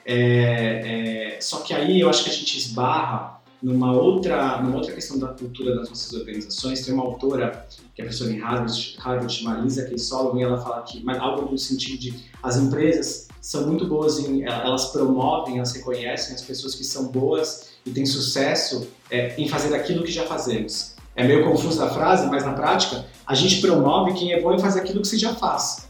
[0.07, 4.93] É, é, só que aí eu acho que a gente esbarra numa outra, numa outra
[4.93, 6.85] questão da cultura das nossas organizações.
[6.85, 10.83] Tem uma autora, que é professora em Harvard, Harvard chama Lisa Keysolom, e ela fala
[10.83, 15.73] que mas algo no sentido de as empresas são muito boas em, elas promovem, elas
[15.73, 20.25] reconhecem as pessoas que são boas e têm sucesso é, em fazer aquilo que já
[20.25, 20.95] fazemos.
[21.17, 24.61] É meio confusa a frase, mas na prática, a gente promove quem é bom em
[24.61, 25.89] fazer aquilo que se já faz,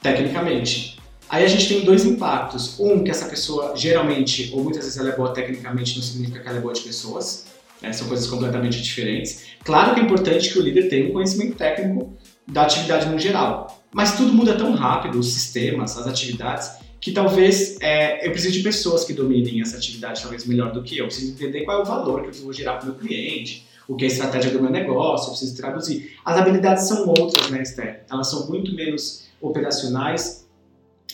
[0.00, 1.00] tecnicamente.
[1.28, 2.78] Aí a gente tem dois impactos.
[2.78, 6.48] Um, que essa pessoa geralmente, ou muitas vezes ela é boa tecnicamente, não significa que
[6.48, 7.46] ela é boa de pessoas.
[7.82, 7.92] Né?
[7.92, 9.44] São coisas completamente diferentes.
[9.64, 12.12] Claro que é importante que o líder tenha um conhecimento técnico
[12.46, 13.79] da atividade no geral.
[13.92, 18.62] Mas tudo muda tão rápido, os sistemas, as atividades, que talvez é, eu precise de
[18.62, 21.04] pessoas que dominem essa atividade talvez melhor do que eu.
[21.04, 23.66] Eu preciso entender qual é o valor que eu vou gerar para o meu cliente,
[23.88, 26.12] o que é a estratégia do meu negócio, eu preciso traduzir.
[26.24, 28.04] As habilidades são outras, né, Esther?
[28.10, 30.46] Elas são muito menos operacionais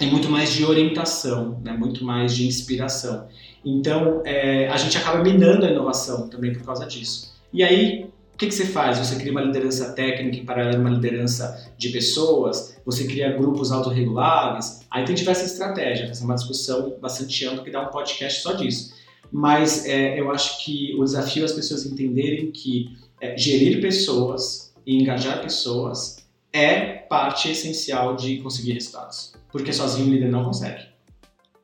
[0.00, 1.72] e muito mais de orientação, né?
[1.72, 3.28] muito mais de inspiração.
[3.64, 7.34] Então, é, a gente acaba minando a inovação também por causa disso.
[7.52, 8.99] E aí, o que, que, você faz?
[8.99, 14.81] Você cria uma liderança técnica em paralelo uma liderança de pessoas, você cria grupos autorreguláveis,
[14.90, 18.53] aí tem diversas estratégias, essa é uma discussão bastante ampla que dá um podcast só
[18.53, 18.92] disso.
[19.33, 24.70] Mas é, eu acho que o desafio é as pessoas entenderem que é, gerir pessoas
[24.85, 26.18] e engajar pessoas
[26.53, 30.85] é parte essencial de conseguir resultados, porque sozinho o líder não consegue.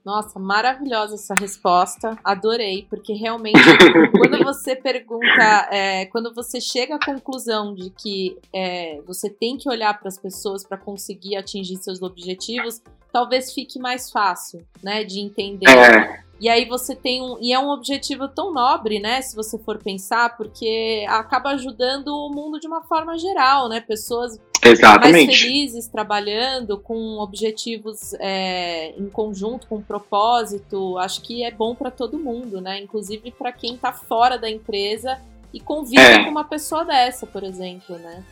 [0.05, 2.19] Nossa, maravilhosa essa resposta.
[2.25, 3.59] Adorei, porque realmente,
[4.19, 9.69] quando você pergunta, é, quando você chega à conclusão de que é, você tem que
[9.69, 15.21] olhar para as pessoas para conseguir atingir seus objetivos, talvez fique mais fácil, né, de
[15.21, 15.71] entender.
[15.71, 16.23] É.
[16.41, 17.39] E aí você tem um.
[17.41, 19.23] E é um objetivo tão nobre, né?
[19.23, 23.81] Se você for pensar, porque acaba ajudando o mundo de uma forma geral, né?
[23.81, 25.27] Pessoas Exatamente.
[25.27, 30.97] mais felizes trabalhando com objetivos é, em conjunto, com propósito.
[30.99, 32.81] Acho que é bom para todo mundo, né?
[32.81, 35.19] Inclusive para quem está fora da empresa
[35.53, 36.25] e convive é.
[36.25, 38.23] com uma pessoa dessa, por exemplo, né?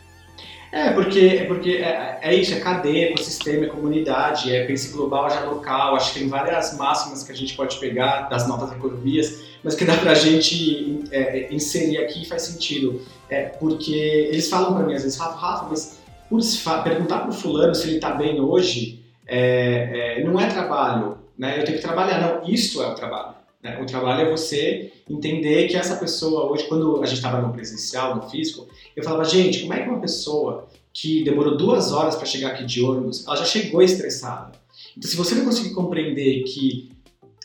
[0.73, 5.41] É, porque, porque é, é isso, é cadeia, ecossistema, é comunidade, é pense global, já
[5.45, 5.97] local.
[5.97, 9.85] Acho que tem várias máximas que a gente pode pegar das notas economias, mas que
[9.85, 13.03] dá pra gente é, inserir aqui e faz sentido.
[13.29, 16.00] É, porque eles falam para mim às vezes, Rafa, Rafa, mas
[16.31, 21.61] putz, perguntar pro fulano se ele tá bem hoje é, é, não é trabalho, né?
[21.61, 22.21] Eu tenho que trabalhar.
[22.21, 23.35] Não, isso é o trabalho.
[23.63, 23.79] Né?
[23.81, 28.17] O trabalho é você entender que essa pessoa, hoje, quando a gente estava no presencial,
[28.17, 28.67] no físico,
[28.97, 32.65] eu falava, gente, como é que uma pessoa que demorou duas horas para chegar aqui
[32.65, 34.53] de ônibus, ela já chegou estressada.
[34.97, 36.91] Então, se você não conseguir compreender que,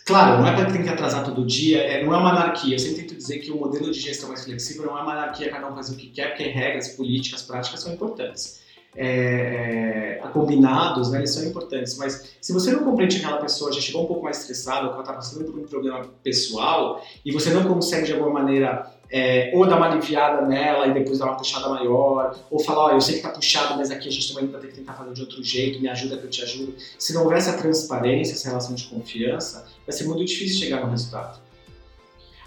[0.05, 2.73] claro, não é para que tem que atrasar todo dia, é, não é uma anarquia.
[2.73, 5.51] Eu sempre tento dizer que o modelo de gestão mais flexível não é uma anarquia,
[5.51, 8.64] cada um faz o que quer, porque regras, políticas, práticas são importantes
[8.95, 13.71] é, é, combinados, né, eles são importantes, mas se você não compreende que aquela pessoa
[13.71, 17.31] já chegou um pouco mais estressada, ou ela está passando por um problema pessoal, e
[17.31, 21.25] você não consegue de alguma maneira é, ou dar uma aliviada nela e depois dar
[21.25, 24.49] uma puxada maior, ou falar, eu sei que tá puxado, mas aqui a gente também
[24.49, 26.75] vai ter que tentar fazer de outro jeito, me ajuda que eu te ajudo.
[26.97, 30.89] Se não houver essa transparência, essa relação de confiança, vai ser muito difícil chegar no
[30.89, 31.39] resultado.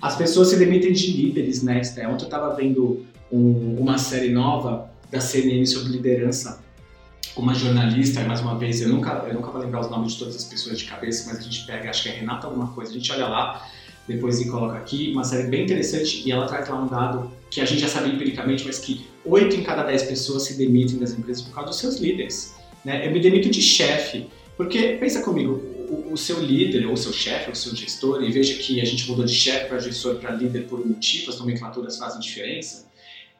[0.01, 4.91] As pessoas se demitem de líderes, né, Ontem eu estava vendo um, uma série nova
[5.11, 6.62] da CNN sobre liderança,
[7.37, 10.37] uma jornalista, mais uma vez, eu nunca, eu nunca vou lembrar os nomes de todas
[10.37, 12.95] as pessoas de cabeça, mas a gente pega, acho que é Renata alguma coisa, a
[12.95, 13.68] gente olha lá,
[14.07, 17.61] depois e coloca aqui, uma série bem interessante e ela traz lá um dado que
[17.61, 21.12] a gente já sabe empiricamente, mas que 8 em cada 10 pessoas se demitem das
[21.12, 22.55] empresas por causa dos seus líderes.
[22.85, 23.07] Né?
[23.07, 24.26] Eu me demito de chefe,
[24.57, 25.53] porque pensa comigo,
[25.89, 29.09] o, o seu líder, ou seu chefe, ou seu gestor, e veja que a gente
[29.09, 32.88] mudou de chefe para gestor para líder por um motivo, as nomenclaturas fazem diferença,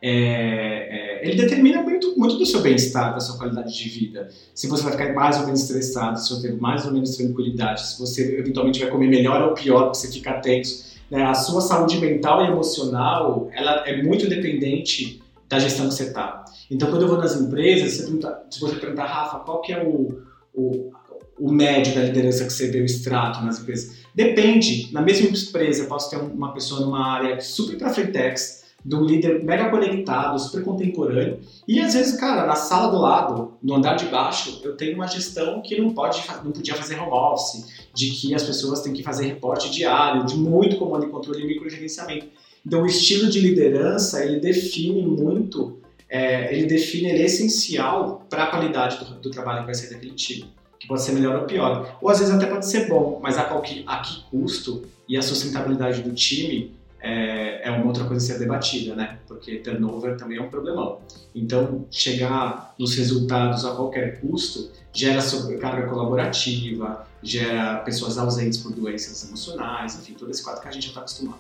[0.01, 4.29] é, é, ele determina muito, muito do seu bem-estar, da sua qualidade de vida.
[4.55, 7.87] Se você vai ficar mais ou menos estressado, se você ter mais ou menos tranquilidade,
[7.87, 10.89] se você eventualmente vai comer melhor ou pior, porque você fica tenso.
[11.11, 11.25] Né?
[11.25, 16.45] A sua saúde mental e emocional, ela é muito dependente da gestão que você está.
[16.71, 19.83] Então, quando eu vou nas empresas, você pergunta, se você perguntar, Rafa, qual que é
[19.83, 20.21] o,
[20.55, 20.91] o,
[21.39, 23.97] o médio da liderança que você o extrato nas empresas?
[24.15, 24.93] Depende.
[24.93, 29.05] Na mesma empresa, eu posso ter uma pessoa numa área super para frentex, de um
[29.05, 31.41] líder mega conectado, super contemporâneo.
[31.67, 35.07] E às vezes, cara, na sala do lado, no andar de baixo, eu tenho uma
[35.07, 39.03] gestão que não pode, não podia fazer home office, de que as pessoas têm que
[39.03, 42.29] fazer reporte diário, de muito comando e controle e microgerenciamento.
[42.65, 48.45] Então, o estilo de liderança ele define muito, é, ele define, ele é essencial para
[48.45, 51.47] a qualidade do, do, trabalho que vai sair daquele time, que pode ser melhor ou
[51.47, 55.17] pior, ou às vezes até pode ser bom, mas a, qual a que custo e
[55.17, 59.19] a sustentabilidade do time é, é, uma outra coisa a ser debatida, né?
[59.27, 61.01] Porque turnover também é um problemão.
[61.35, 69.27] Então, chegar nos resultados a qualquer custo gera sobrecarga colaborativa, gera pessoas ausentes por doenças
[69.29, 71.39] emocionais, enfim, todo esse quadro que a gente já está acostumado.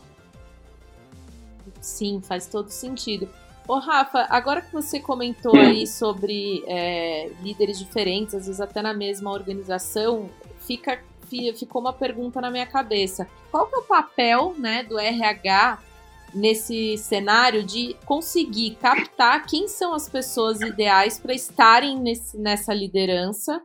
[1.80, 3.28] Sim, faz todo sentido.
[3.66, 8.94] Ô Rafa, agora que você comentou aí sobre é, líderes diferentes, às vezes até na
[8.94, 10.30] mesma organização,
[10.60, 10.98] fica
[11.56, 13.28] ficou uma pergunta na minha cabeça.
[13.50, 15.78] Qual que é o papel né, do RH
[16.34, 23.62] nesse cenário de conseguir captar quem são as pessoas ideais para estarem nesse, nessa liderança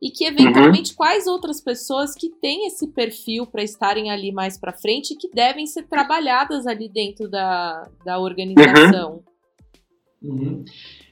[0.00, 0.96] e que eventualmente uhum.
[0.96, 5.28] quais outras pessoas que têm esse perfil para estarem ali mais para frente e que
[5.30, 9.22] devem ser trabalhadas ali dentro da, da organização.
[10.22, 10.38] Uhum.
[10.38, 10.64] Uhum.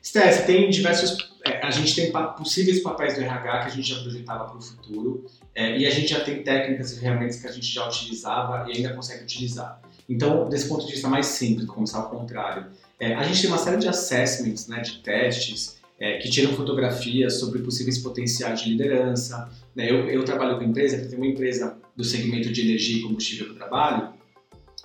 [0.04, 1.16] Steph, tem diversos.
[1.46, 4.60] É, a gente tem possíveis papéis do RH que a gente já projetava para o
[4.60, 8.66] futuro é, e a gente já tem técnicas e ferramentas que a gente já utilizava
[8.68, 9.80] e ainda consegue utilizar.
[10.08, 12.66] Então, desse ponto de vista mais simples, começar ao contrário,
[13.00, 17.38] é, a gente tem uma série de assessments, né, de testes é, que tiram fotografias
[17.38, 19.48] sobre possíveis potenciais de liderança.
[19.74, 19.90] Né?
[19.90, 23.52] Eu, eu, trabalho com empresa, tenho uma empresa do segmento de energia e combustível que
[23.52, 24.12] eu trabalho,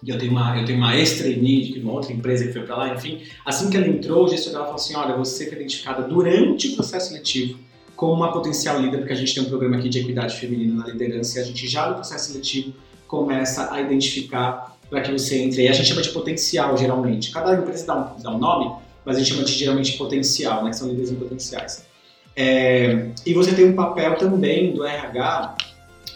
[0.06, 2.94] eu tenho uma, eu tenho uma ex-trainee de uma outra empresa que foi para lá,
[2.94, 3.22] enfim.
[3.46, 6.76] Assim que ela entrou, o gestor dela falou assim, olha, você foi identificada durante o
[6.76, 7.60] processo seletivo
[7.96, 10.88] como uma potencial líder, porque a gente tem um programa aqui de equidade feminina na
[10.88, 12.74] liderança e a gente já no processo seletivo
[13.06, 15.64] começa a identificar para que você entre.
[15.64, 17.30] E a gente chama de potencial, geralmente.
[17.32, 18.72] Cada empresa dá um, dá um nome,
[19.04, 21.86] mas a gente chama de geralmente potencial, né, que são líderes em potenciais.
[22.38, 25.58] É, e você tem um papel também do RH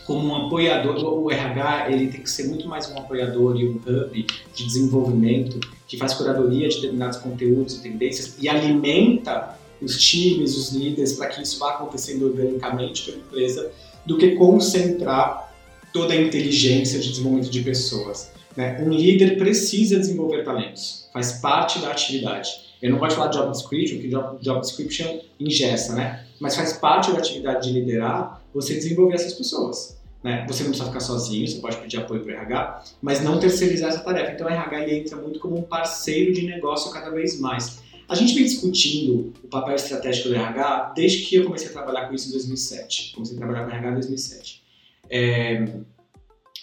[0.06, 3.76] como um apoiador, o RH ele tem que ser muito mais um apoiador e um
[3.76, 10.58] hub de desenvolvimento que faz curadoria de determinados conteúdos e tendências e alimenta os times,
[10.58, 13.72] os líderes para que isso vá acontecendo organicamente pela empresa,
[14.06, 15.54] do que concentrar
[15.94, 18.32] toda a inteligência de desenvolvimento de pessoas.
[18.56, 18.82] Né?
[18.82, 22.50] Um líder precisa desenvolver talentos, faz parte da atividade.
[22.82, 26.26] Eu não gosto de falar de job description, porque job, description ingesta, né?
[26.38, 29.98] Mas faz parte da atividade de liderar você desenvolver essas pessoas.
[30.24, 30.46] Né?
[30.48, 33.90] Você não precisa ficar sozinho, você pode pedir apoio para o RH, mas não terceirizar
[33.90, 34.32] essa tarefa.
[34.32, 37.82] Então, o RH entra muito como um parceiro de negócio cada vez mais.
[38.08, 42.08] A gente vem discutindo o papel estratégico do RH desde que eu comecei a trabalhar
[42.08, 43.14] com isso em 2007.
[43.14, 44.64] Comecei a trabalhar com RH em 2007.
[45.10, 45.66] É,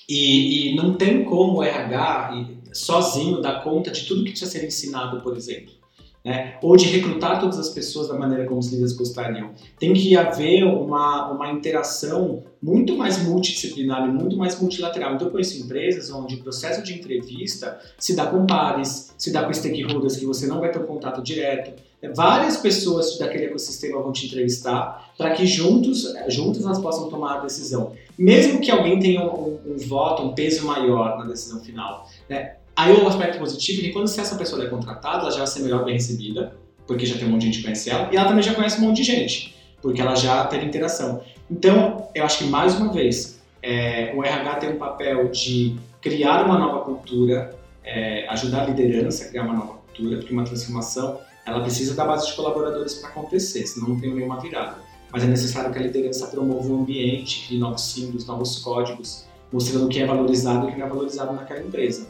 [0.09, 4.67] e, e, não tem como o RH sozinho dar conta de tudo que precisa ser
[4.67, 5.80] ensinado, por exemplo
[6.25, 6.59] né?
[6.63, 9.51] ou de recrutar todas as pessoas da maneira como os líderes gostariam.
[9.79, 15.15] Tem que haver uma, uma interação muito mais multidisciplinar e muito mais multilateral.
[15.15, 19.45] Então, eu conheço empresas onde o processo de entrevista se dá com pares, se dá
[19.45, 21.73] com stakeholders que você não vai ter um contato direto.
[22.15, 27.41] Várias pessoas daquele ecossistema vão te entrevistar para que juntos, juntos nós possam tomar a
[27.41, 27.93] decisão.
[28.19, 32.09] Mesmo que alguém tenha um, um, um voto, um peso maior na decisão final.
[32.29, 32.57] Né?
[32.81, 35.47] Aí o aspecto positivo é que quando se essa pessoa é contratada, ela já vai
[35.47, 36.57] ser melhor bem recebida,
[36.87, 38.81] porque já tem um monte de gente que conhece ela, e ela também já conhece
[38.81, 41.21] um monte de gente, porque ela já teve interação.
[41.51, 46.47] Então, eu acho que mais uma vez, é, o RH tem um papel de criar
[46.47, 47.55] uma nova cultura,
[47.85, 52.07] é, ajudar a liderança a criar uma nova cultura, porque uma transformação ela precisa da
[52.07, 54.77] base de colaboradores para acontecer, senão não tem nenhuma virada.
[55.13, 59.85] Mas é necessário que a liderança promova um ambiente, crie novos símbolos, novos códigos, mostrando
[59.85, 62.07] o que é valorizado e o que não é valorizado naquela empresa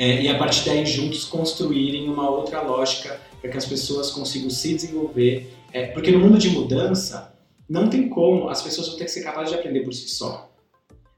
[0.00, 4.48] é, e a partir daí juntos construírem uma outra lógica para que as pessoas consigam
[4.48, 5.52] se desenvolver.
[5.74, 7.34] É, porque no mundo de mudança,
[7.68, 10.50] não tem como, as pessoas vão ter que ser capazes de aprender por si só.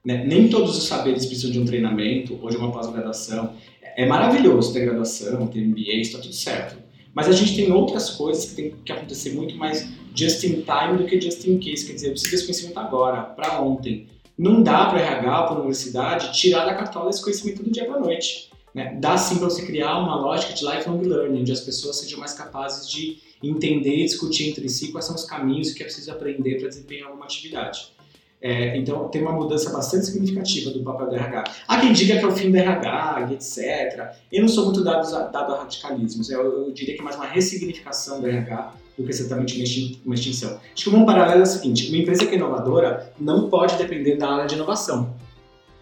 [0.05, 0.25] Né?
[0.25, 3.53] Nem todos os saberes precisam de um treinamento ou de uma pós-graduação.
[3.95, 6.75] É maravilhoso ter graduação, ter MBA, está tudo certo.
[7.15, 10.97] Mas a gente tem outras coisas que tem que acontecer muito mais just in time
[10.97, 11.85] do que just in case.
[11.85, 14.07] Quer dizer, eu preciso desse conhecimento agora, para ontem.
[14.37, 17.97] Não dá para RH, para a universidade, tirar da cartola esse conhecimento do dia para
[17.97, 18.51] noite.
[18.73, 18.97] Né?
[18.99, 22.33] Dá sim para você criar uma lógica de lifelong learning, onde as pessoas sejam mais
[22.33, 26.59] capazes de entender e discutir entre si quais são os caminhos que é preciso aprender
[26.59, 27.93] para desempenhar alguma atividade.
[28.41, 31.43] É, então, tem uma mudança bastante significativa do papel do RH.
[31.65, 34.17] Há quem diga que é o fim do RH, etc.
[34.29, 36.29] Eu não sou muito dado, dado a radicalismos.
[36.29, 40.59] Eu, eu, diria que é mais uma ressignificação do RH do que exatamente uma extinção.
[40.75, 44.17] Acho que um paralelo é o seguinte: uma empresa que é inovadora não pode depender
[44.17, 45.15] da área de inovação.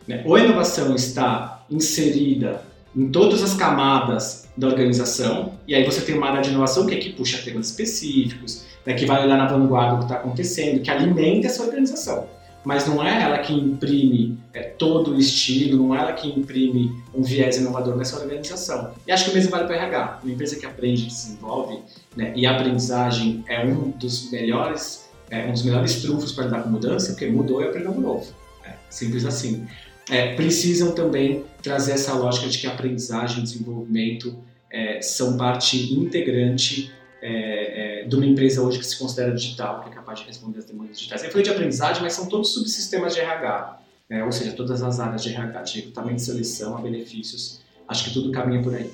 [0.07, 0.23] Né?
[0.23, 2.63] Ou a inovação está inserida
[2.95, 6.95] em todas as camadas da organização, e aí você tem uma área de inovação que
[6.95, 10.81] é que puxa temas específicos, né, que vai olhar na vanguarda o que está acontecendo,
[10.81, 12.27] que alimenta essa organização.
[12.63, 16.91] Mas não é ela que imprime é, todo o estilo, não é ela que imprime
[17.13, 18.91] um viés inovador nessa organização.
[19.07, 20.19] E acho que o mesmo vale para RH.
[20.23, 21.79] Uma empresa que aprende, desenvolve,
[22.15, 26.63] né, e a aprendizagem é um dos melhores, é, um dos melhores trunfos para lidar
[26.63, 28.31] com mudança, porque mudou e aprendeu um novo.
[28.63, 29.65] É, simples assim
[30.09, 34.37] é, precisam também trazer essa lógica de que aprendizagem e desenvolvimento
[34.69, 36.91] é, são parte integrante
[37.21, 40.59] é, é, de uma empresa hoje que se considera digital, que é capaz de responder
[40.59, 41.23] às demandas digitais.
[41.23, 43.79] Eu falei de aprendizagem, mas são todos subsistemas de RH,
[44.09, 44.23] né?
[44.23, 47.61] ou seja, todas as áreas de RH, de recrutamento e seleção a benefícios.
[47.87, 48.89] Acho que tudo caminha por aí.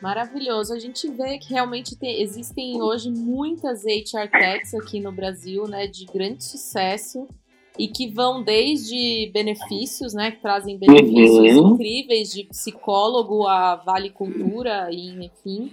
[0.00, 0.72] Maravilhoso.
[0.72, 5.86] A gente vê que realmente tem, existem hoje muitas HR Techs aqui no Brasil, né,
[5.86, 7.28] de grande sucesso
[7.80, 11.70] e que vão desde benefícios, né, que trazem benefícios uhum.
[11.70, 15.72] incríveis de psicólogo a vale cultura e enfim.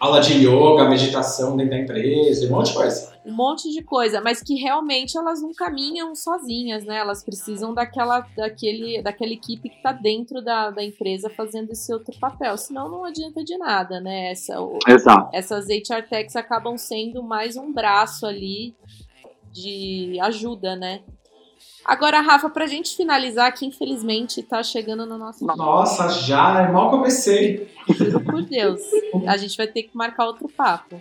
[0.00, 3.16] Aula de yoga, meditação dentro da empresa, um monte de coisa.
[3.26, 6.96] Um monte de coisa, mas que realmente elas não caminham sozinhas, né?
[6.96, 12.18] Elas precisam daquela, daquele, daquela equipe que está dentro da, da empresa fazendo esse outro
[12.18, 12.56] papel.
[12.56, 14.30] Senão não adianta de nada, né?
[14.30, 14.54] Essa,
[14.86, 15.30] Exato.
[15.34, 18.74] Essas HR Techs acabam sendo mais um braço ali
[19.62, 21.00] de ajuda, né?
[21.84, 25.44] Agora, Rafa, pra gente finalizar, que infelizmente tá chegando no nosso.
[25.46, 27.70] Nossa, já, mal comecei.
[27.88, 28.80] Juro por Deus.
[29.26, 31.00] A gente vai ter que marcar outro papo.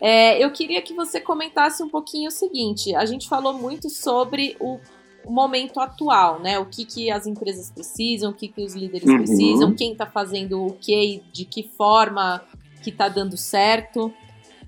[0.00, 4.56] É, eu queria que você comentasse um pouquinho o seguinte: a gente falou muito sobre
[4.60, 4.78] o,
[5.26, 6.58] momento atual, né?
[6.58, 9.18] O que, que as empresas precisam, o que, que os líderes uhum.
[9.18, 12.42] precisam, quem tá fazendo o que, de que forma
[12.82, 14.12] que tá dando certo.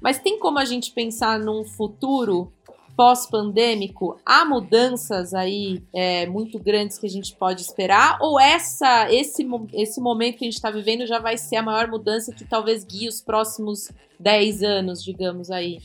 [0.00, 2.52] Mas tem como a gente pensar num futuro
[3.00, 8.18] pós-pandêmico, há mudanças aí é, muito grandes que a gente pode esperar?
[8.20, 9.42] Ou essa, esse,
[9.72, 12.84] esse momento que a gente está vivendo já vai ser a maior mudança que talvez
[12.84, 15.78] guie os próximos 10 anos, digamos aí?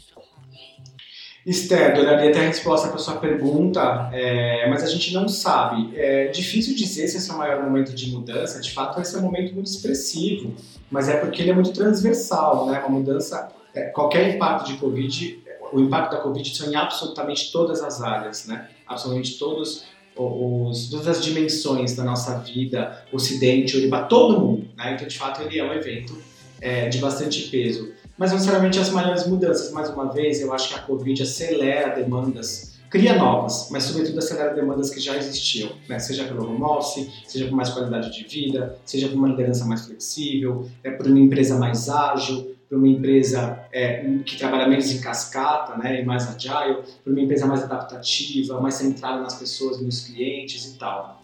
[1.45, 5.97] Esther, adoraria ter a resposta para sua pergunta, é, mas a gente não sabe.
[5.97, 8.59] É difícil dizer se esse é o maior momento de mudança.
[8.59, 10.53] De fato, esse é um momento muito expressivo,
[10.91, 12.79] mas é porque ele é muito transversal, né?
[12.79, 17.81] Uma mudança, é, qualquer impacto de Covid o impacto da Covid está em absolutamente todas
[17.81, 18.69] as áreas, né?
[18.87, 19.85] Absolutamente todos
[20.15, 24.93] os, todas as dimensões da nossa vida, Ocidente, Uribá, todo mundo, né?
[24.93, 26.17] Então, de fato, ele é um evento
[26.61, 27.91] é, de bastante peso.
[28.17, 29.71] Mas, necessariamente, as maiores mudanças.
[29.71, 34.53] Mais uma vez, eu acho que a Covid acelera demandas, cria novas, mas, sobretudo, acelera
[34.53, 35.99] demandas que já existiam, né?
[35.99, 39.85] Seja pelo home office, seja por mais qualidade de vida, seja por uma liderança mais
[39.85, 40.91] flexível, né?
[40.91, 46.01] por uma empresa mais ágil, para uma empresa é, que trabalha menos em cascata né,
[46.01, 50.77] e mais agile, para uma empresa mais adaptativa, mais centrada nas pessoas, nos clientes e
[50.77, 51.23] tal.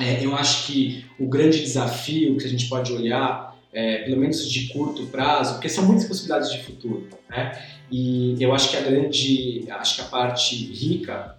[0.00, 4.50] É, eu acho que o grande desafio que a gente pode olhar, é, pelo menos
[4.50, 7.62] de curto prazo, porque são muitas possibilidades de futuro, né?
[7.90, 11.36] E eu acho que a grande, acho que a parte rica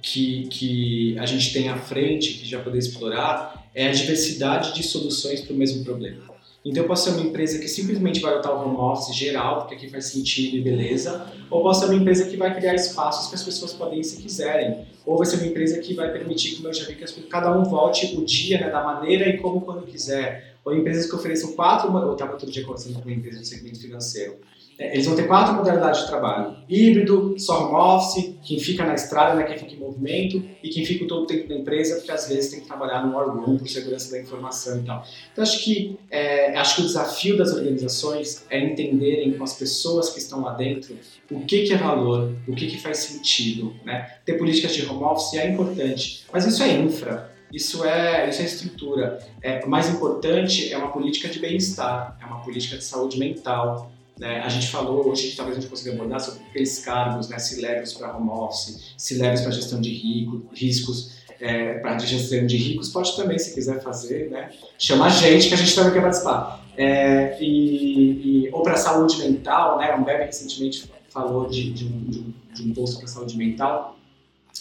[0.00, 4.82] que, que a gente tem à frente, que já poder explorar, é a diversidade de
[4.82, 6.35] soluções para o mesmo problema.
[6.66, 9.76] Então eu posso ser uma empresa que simplesmente vai adotar o home office geral, porque
[9.76, 13.36] aqui faz sentido e beleza, ou posso ser uma empresa que vai criar espaços que
[13.36, 16.66] as pessoas podem ir se quiserem, ou vai ser uma empresa que vai permitir, como
[16.66, 19.86] eu já vi, que cada um volte o dia né, da maneira e como quando
[19.86, 23.46] quiser, ou empresas que ofereçam quatro, eu estava outro dia conversando com uma empresa de
[23.46, 24.34] segmento financeiro,
[24.78, 29.34] eles vão ter quatro modalidades de trabalho: híbrido, só home office, quem fica na estrada,
[29.34, 32.28] né, quem fica em movimento, e quem fica todo o tempo na empresa, porque às
[32.28, 35.04] vezes tem que trabalhar no room por segurança da informação e tal.
[35.32, 40.10] Então acho que é, acho que o desafio das organizações é entenderem com as pessoas
[40.10, 40.96] que estão lá dentro
[41.30, 44.18] o que, que é valor, o que, que faz sentido, né?
[44.24, 47.34] Ter políticas de home office é importante, mas isso é infra.
[47.52, 49.18] Isso é, isso é estrutura.
[49.40, 53.92] É, o mais importante é uma política de bem-estar, é uma política de saúde mental,
[54.18, 54.40] né?
[54.40, 57.38] A gente falou hoje, que talvez a gente consiga abordar sobre aqueles cargos, né?
[57.38, 62.46] se leves para home office, se leves para gestão de rico, riscos, é, para gestão
[62.46, 64.50] de ricos, pode também, se quiser fazer, né?
[64.78, 66.64] chama a gente que a gente também quer participar.
[66.78, 69.90] É, e, e, ou para saúde mental, né?
[69.90, 73.98] a Ambev recentemente falou de, de, um, de, um, de um posto para saúde mental.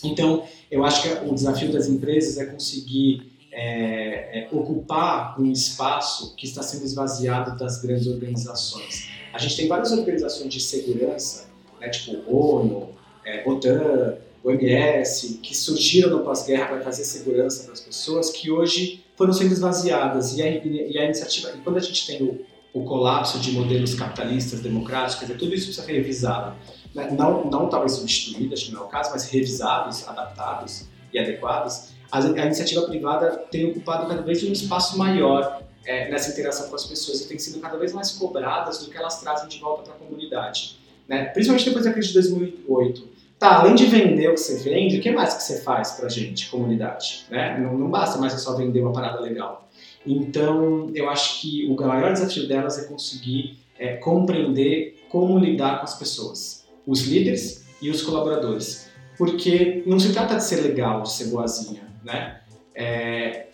[0.04, 6.36] Então, eu acho que o desafio das empresas é conseguir é, é, ocupar um espaço
[6.36, 9.15] que está sendo esvaziado das grandes organizações.
[9.36, 12.88] A gente tem várias organizações de segurança, né, tipo ONU,
[13.26, 19.04] é, OTAN, OMS, que surgiram no pós-guerra para trazer segurança para as pessoas, que hoje
[19.18, 20.38] foram sendo esvaziadas.
[20.38, 23.94] E a, e a iniciativa, e quando a gente tem o, o colapso de modelos
[23.94, 26.56] capitalistas, democráticos, quer dizer, tudo isso precisa ser revisado.
[26.94, 27.12] Né?
[27.12, 31.90] Não, não talvez substituído, acho que não é o caso, mas revisados, adaptados e adequados.
[32.10, 36.76] A, a iniciativa privada tem ocupado cada vez um espaço maior é, nessa interação com
[36.76, 39.84] as pessoas e tem sido cada vez mais cobradas do que elas trazem de volta
[39.84, 40.78] para a comunidade.
[41.08, 41.26] Né?
[41.26, 43.16] Principalmente depois da crise de 2008.
[43.38, 46.08] Tá, além de vender o que você vende, o que mais que você faz pra
[46.08, 47.26] gente, comunidade?
[47.30, 47.60] Né?
[47.60, 49.70] Não, não basta mais só vender uma parada legal.
[50.06, 55.84] Então, eu acho que o maior desafio delas é conseguir é, compreender como lidar com
[55.84, 58.90] as pessoas, os líderes e os colaboradores.
[59.18, 62.42] Porque não se trata de ser legal, de ser boazinha, né?
[62.74, 63.48] É,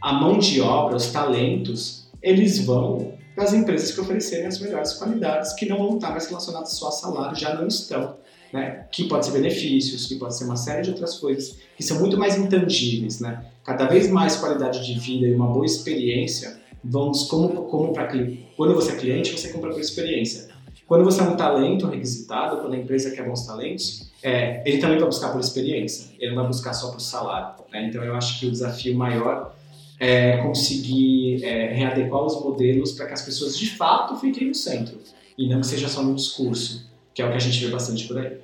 [0.00, 4.94] a mão de obra, os talentos, eles vão para as empresas que oferecerem as melhores
[4.94, 8.16] qualidades, que não vão estar mais relacionadas só a salário, já não estão.
[8.52, 8.86] Né?
[8.90, 12.16] Que pode ser benefícios, que pode ser uma série de outras coisas que são muito
[12.16, 13.44] mais intangíveis, né?
[13.64, 18.08] Cada vez mais qualidade de vida e uma boa experiência vão como como para
[18.56, 20.48] quando você é cliente você compra por experiência.
[20.86, 24.98] Quando você é um talento requisitado, quando a empresa quer bons talentos, é, ele também
[24.98, 26.12] vai buscar por experiência.
[26.18, 27.64] Ele não vai buscar só por salário.
[27.72, 27.88] Né?
[27.88, 29.56] Então eu acho que o desafio maior
[29.98, 34.98] é conseguir é, readequar os modelos para que as pessoas de fato fiquem no centro
[35.36, 36.86] e não que seja só no discurso
[37.16, 38.38] que é o que a gente vê bastante por aí.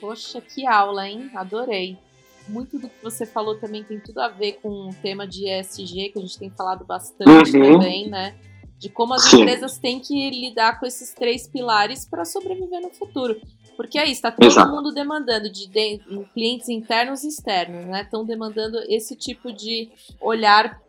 [0.00, 1.28] Poxa, que aula, hein?
[1.34, 1.98] Adorei.
[2.46, 6.10] Muito do que você falou também tem tudo a ver com o tema de ESG,
[6.10, 7.72] que a gente tem falado bastante uhum.
[7.72, 8.36] também, né?
[8.78, 9.40] De como as Sim.
[9.40, 13.40] empresas têm que lidar com esses três pilares para sobreviver no futuro.
[13.76, 14.70] Porque é isso, está todo Exato.
[14.70, 16.00] mundo demandando de, de,
[16.32, 18.02] clientes internos e externos, né?
[18.02, 20.80] Estão demandando esse tipo de olhar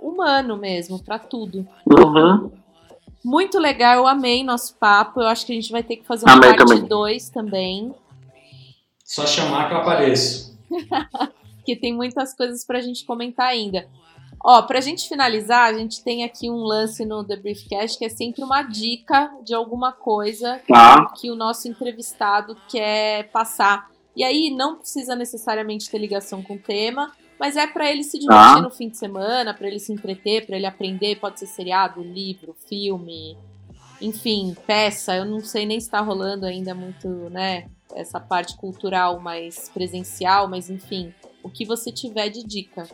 [0.00, 1.66] humano mesmo para tudo.
[1.86, 2.50] Uhum.
[3.24, 5.20] Muito legal, eu amei nosso papo.
[5.20, 7.88] Eu acho que a gente vai ter que fazer uma amei parte 2 também.
[7.88, 7.94] também.
[9.04, 10.58] Só chamar que eu apareço.
[11.64, 13.88] que tem muitas coisas pra gente comentar ainda.
[14.46, 18.10] Ó, pra gente finalizar, a gente tem aqui um lance no The Briefcast que é
[18.10, 21.06] sempre uma dica de alguma coisa tá.
[21.18, 23.90] que o nosso entrevistado quer passar.
[24.14, 28.18] E aí não precisa necessariamente ter ligação com o tema, mas é para ele se
[28.18, 28.60] divertir ah.
[28.60, 31.16] no fim de semana, para ele se entreter, para ele aprender.
[31.16, 33.38] Pode ser seriado, livro, filme,
[33.98, 35.16] enfim, peça.
[35.16, 37.66] Eu não sei nem se está rolando ainda muito, né?
[37.94, 42.86] Essa parte cultural mais presencial, mas enfim, o que você tiver de dica.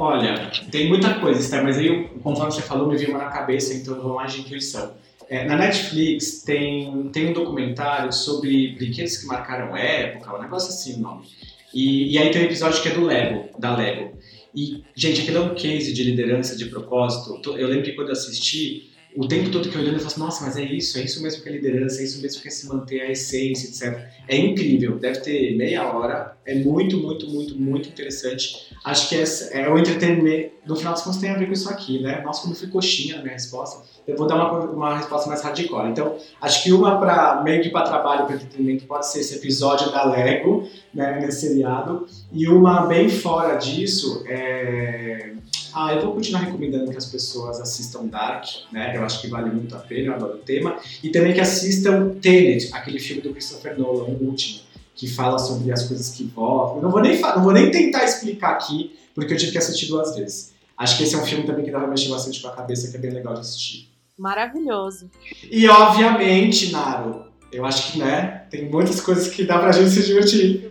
[0.00, 3.74] Olha, tem muita coisa, Esther, mas aí, conforme você falou, me veio uma na cabeça,
[3.74, 4.94] então eu vou mais de intuição.
[5.28, 11.00] É, na Netflix tem, tem um documentário sobre brinquedos que marcaram época, um negócio assim
[11.00, 11.26] o nome.
[11.74, 14.16] E, e aí tem um episódio que é do Lego, da Lego.
[14.54, 17.56] E, gente, aquilo é um case de liderança, de propósito.
[17.58, 20.20] Eu lembro que quando eu assisti, o tempo todo que eu olhando, eu falo assim,
[20.20, 22.50] nossa, mas é isso, é isso mesmo que é liderança, é isso mesmo que é
[22.52, 24.00] se manter a essência, etc.
[24.28, 28.72] É incrível, deve ter meia hora, é muito, muito, muito, muito interessante.
[28.84, 29.24] Acho que é,
[29.60, 32.20] é o entretenimento, no final das contas tem a ver com isso aqui, né?
[32.20, 33.82] Nossa, como fui coxinha na minha resposta.
[34.06, 35.88] Eu vou dar uma, uma resposta mais hardcore.
[35.88, 39.90] Então, acho que uma para meio que para trabalho, para entretenimento, pode ser esse episódio
[39.90, 42.06] da Lego, né, nesse seriado.
[42.32, 45.32] E uma bem fora disso é.
[45.80, 48.96] Ah, eu vou continuar recomendando que as pessoas assistam Dark, né?
[48.96, 50.76] Eu acho que vale muito a pena, eu adoro o tema.
[51.04, 54.62] E também que assistam Tenet, aquele filme do Christopher Nolan, o último,
[54.96, 56.78] que fala sobre as coisas que envolvem.
[56.78, 59.86] Eu não vou nem, não vou nem tentar explicar aqui, porque eu tive que assistir
[59.86, 60.52] duas vezes.
[60.76, 62.90] Acho que esse é um filme também que dá pra mexer bastante com a cabeça,
[62.90, 63.88] que é bem legal de assistir.
[64.18, 65.08] Maravilhoso.
[65.48, 70.04] E obviamente, Naro, eu acho que, né, tem muitas coisas que dá pra gente se
[70.04, 70.67] divertir.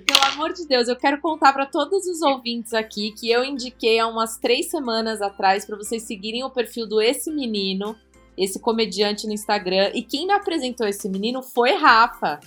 [0.47, 4.07] Amor de Deus, eu quero contar para todos os ouvintes aqui que eu indiquei há
[4.07, 7.97] umas três semanas atrás para vocês seguirem o perfil do Esse Menino,
[8.37, 9.91] esse comediante no Instagram.
[9.93, 12.39] E quem me apresentou esse menino foi Rafa.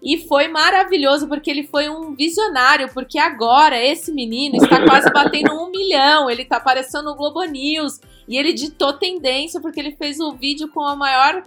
[0.00, 5.52] E foi maravilhoso porque ele foi um visionário, porque agora esse menino está quase batendo
[5.52, 7.98] um milhão, ele está aparecendo no Globo News
[8.28, 11.42] e ele ditou tendência porque ele fez o vídeo com a maior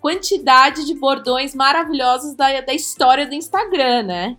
[0.00, 4.36] quantidade de bordões maravilhosos da, da história do Instagram, né?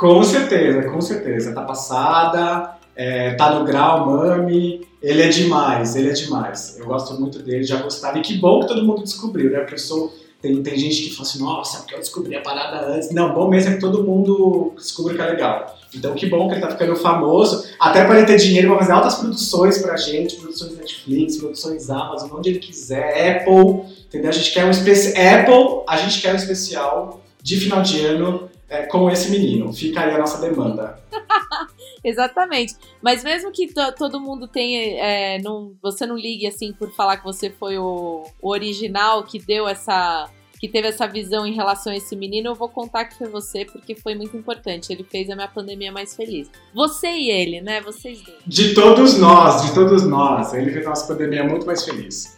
[0.00, 1.52] Com certeza, com certeza.
[1.52, 4.88] Tá passada, é, tá no grau, mami.
[5.02, 6.78] Ele é demais, ele é demais.
[6.78, 8.18] Eu gosto muito dele, já gostava.
[8.18, 9.58] E que bom que todo mundo descobriu, né?
[9.58, 12.86] Porque eu sou tem, tem gente que fala assim, nossa, porque eu descobri a parada
[12.86, 13.10] antes.
[13.10, 15.78] Não, bom mesmo é que todo mundo descobre que é legal.
[15.94, 18.92] Então que bom que ele tá ficando famoso, até para ele ter dinheiro para fazer
[18.92, 24.30] altas produções pra gente, produções Netflix, produções Amazon, onde ele quiser, Apple, entendeu?
[24.30, 28.49] A gente quer um especial, Apple, a gente quer um especial de final de ano
[28.70, 29.72] é, com esse menino.
[29.72, 30.98] Fica aí a nossa demanda.
[32.02, 32.76] Exatamente.
[33.02, 33.68] Mas mesmo que
[33.98, 34.80] todo mundo tenha.
[35.02, 39.40] É, não, você não ligue assim por falar que você foi o, o original que
[39.40, 43.16] deu essa que teve essa visão em relação a esse menino, eu vou contar que
[43.16, 44.92] foi você, porque foi muito importante.
[44.92, 46.50] Ele fez a minha pandemia mais feliz.
[46.74, 47.80] Você e ele, né?
[47.80, 48.38] Vocês dois.
[48.46, 50.52] De todos nós, de todos nós.
[50.52, 52.36] Ele fez a nossa pandemia muito mais feliz.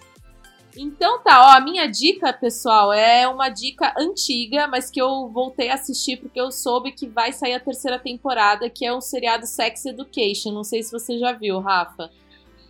[0.77, 5.69] Então tá, ó, a minha dica, pessoal, é uma dica antiga, mas que eu voltei
[5.69, 9.47] a assistir porque eu soube que vai sair a terceira temporada, que é um seriado
[9.47, 10.53] Sex Education.
[10.53, 12.11] Não sei se você já viu, Rafa.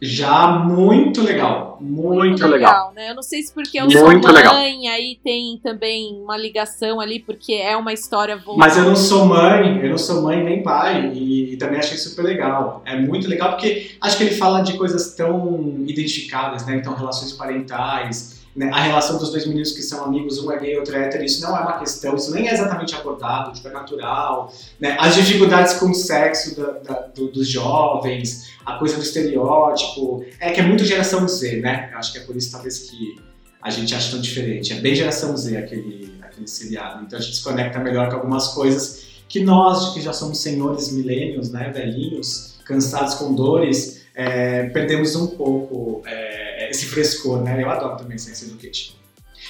[0.05, 1.79] Já muito legal.
[1.81, 2.51] Muito, muito legal.
[2.51, 2.93] legal.
[2.93, 3.11] né?
[3.11, 4.57] Eu não sei se porque eu muito sou mãe, legal.
[4.57, 8.59] aí tem também uma ligação ali, porque é uma história voltada.
[8.59, 11.97] Mas eu não sou mãe, eu não sou mãe nem pai, e, e, também achei
[11.97, 12.83] super legal.
[12.85, 16.77] É muito legal porque acho que ele fala de coisas tão identificadas, né?
[16.79, 20.77] Então, relações parentais, né, a relação dos dois meninos que são amigos, um é gay,
[20.77, 23.73] outro é hétero, isso não é uma questão, isso nem é exatamente abordado, tipo, é
[23.73, 29.03] natural, né, as dificuldades com o sexo da, da, do, dos jovens, a coisa do
[29.03, 32.79] estereótipo, é que é muito geração Z, né, eu acho que é por isso talvez
[32.79, 33.17] que
[33.61, 37.37] a gente acha tão diferente, é bem geração Z aquele, aquele seriado, então a gente
[37.37, 42.57] se conecta melhor com algumas coisas que nós, que já somos senhores milênios, né, velhinhos,
[42.67, 46.03] cansados com dores, é, perdemos um pouco...
[46.05, 46.32] É,
[46.73, 47.63] esse frescor, né?
[47.63, 48.95] Eu adoro também Sense Education.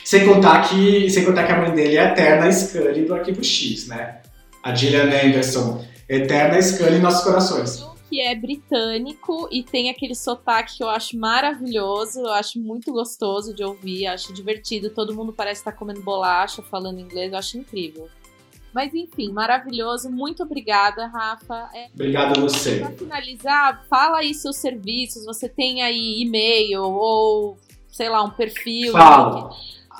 [0.04, 3.86] Sem contar que, sem contar que a mãe dele é eterna Scully do Arquivo X,
[3.86, 4.20] né?
[4.62, 7.86] A Gillian Anderson, eterna Scully em nossos corações.
[8.10, 13.54] Que é britânico e tem aquele sotaque que eu acho maravilhoso, eu acho muito gostoso
[13.54, 14.90] de ouvir, acho divertido.
[14.90, 18.08] Todo mundo parece estar comendo bolacha, falando inglês, eu acho incrível.
[18.72, 20.10] Mas enfim, maravilhoso.
[20.10, 21.68] Muito obrigada, Rafa.
[21.74, 21.88] É...
[21.94, 22.78] Obrigado a você.
[22.80, 25.24] Para finalizar, fala aí seus serviços.
[25.26, 27.58] Você tem aí e-mail ou,
[27.88, 28.92] sei lá, um perfil?
[28.92, 29.50] Fala.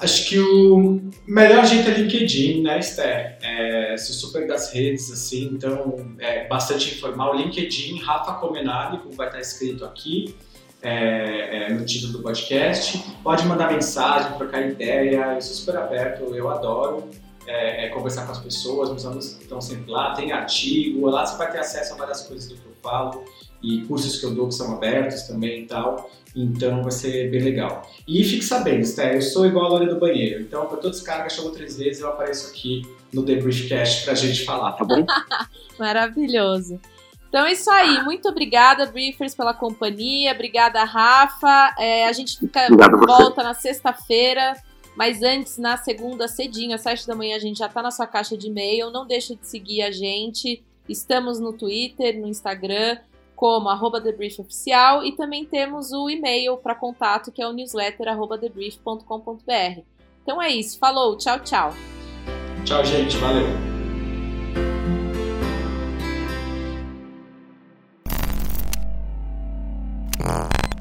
[0.00, 3.38] Acho que o melhor jeito é LinkedIn, né, Esther?
[3.40, 7.36] É, sou super das redes, assim, então é bastante informal.
[7.36, 10.34] LinkedIn, Rafa Comenari, como vai estar escrito aqui
[10.82, 13.00] é, é, no título do podcast.
[13.22, 17.08] Pode mandar mensagem, trocar ideia, eu sou super aberto, eu adoro
[17.46, 21.36] é, é, conversar com as pessoas, meus alunos estão sempre lá, tem artigo, lá você
[21.36, 23.24] vai ter acesso a várias coisas do que eu falo
[23.62, 27.42] e cursos que eu dou que são abertos também e tal, então vai ser bem
[27.42, 27.82] legal.
[28.06, 31.04] E fique sabendo, Sté, eu sou igual a Lore do banheiro, então para todos os
[31.04, 32.82] caras que chamou três vezes, eu apareço aqui
[33.12, 35.04] no The Briefcast pra gente falar, tá bom?
[35.78, 36.80] Maravilhoso.
[37.28, 38.02] Então é isso aí.
[38.04, 40.32] Muito obrigada, Briefers, pela companhia.
[40.32, 41.74] Obrigada, Rafa.
[41.78, 42.68] É, a gente fica
[43.06, 44.54] volta na sexta-feira
[44.96, 48.06] mas antes, na segunda, cedinho, às 7 da manhã, a gente já tá na sua
[48.06, 48.90] caixa de e-mail.
[48.90, 50.62] Não deixa de seguir a gente.
[50.88, 52.98] Estamos no Twitter, no Instagram,
[53.34, 58.36] como arroba TheBriefOficial e também temos o e-mail para contato, que é o newsletter arroba
[58.36, 59.80] TheBrief.com.br.
[60.22, 60.78] Então é isso.
[60.78, 61.74] Falou, tchau, tchau.
[62.64, 63.16] Tchau, gente.
[63.16, 63.46] Valeu.
[70.24, 70.71] Ah.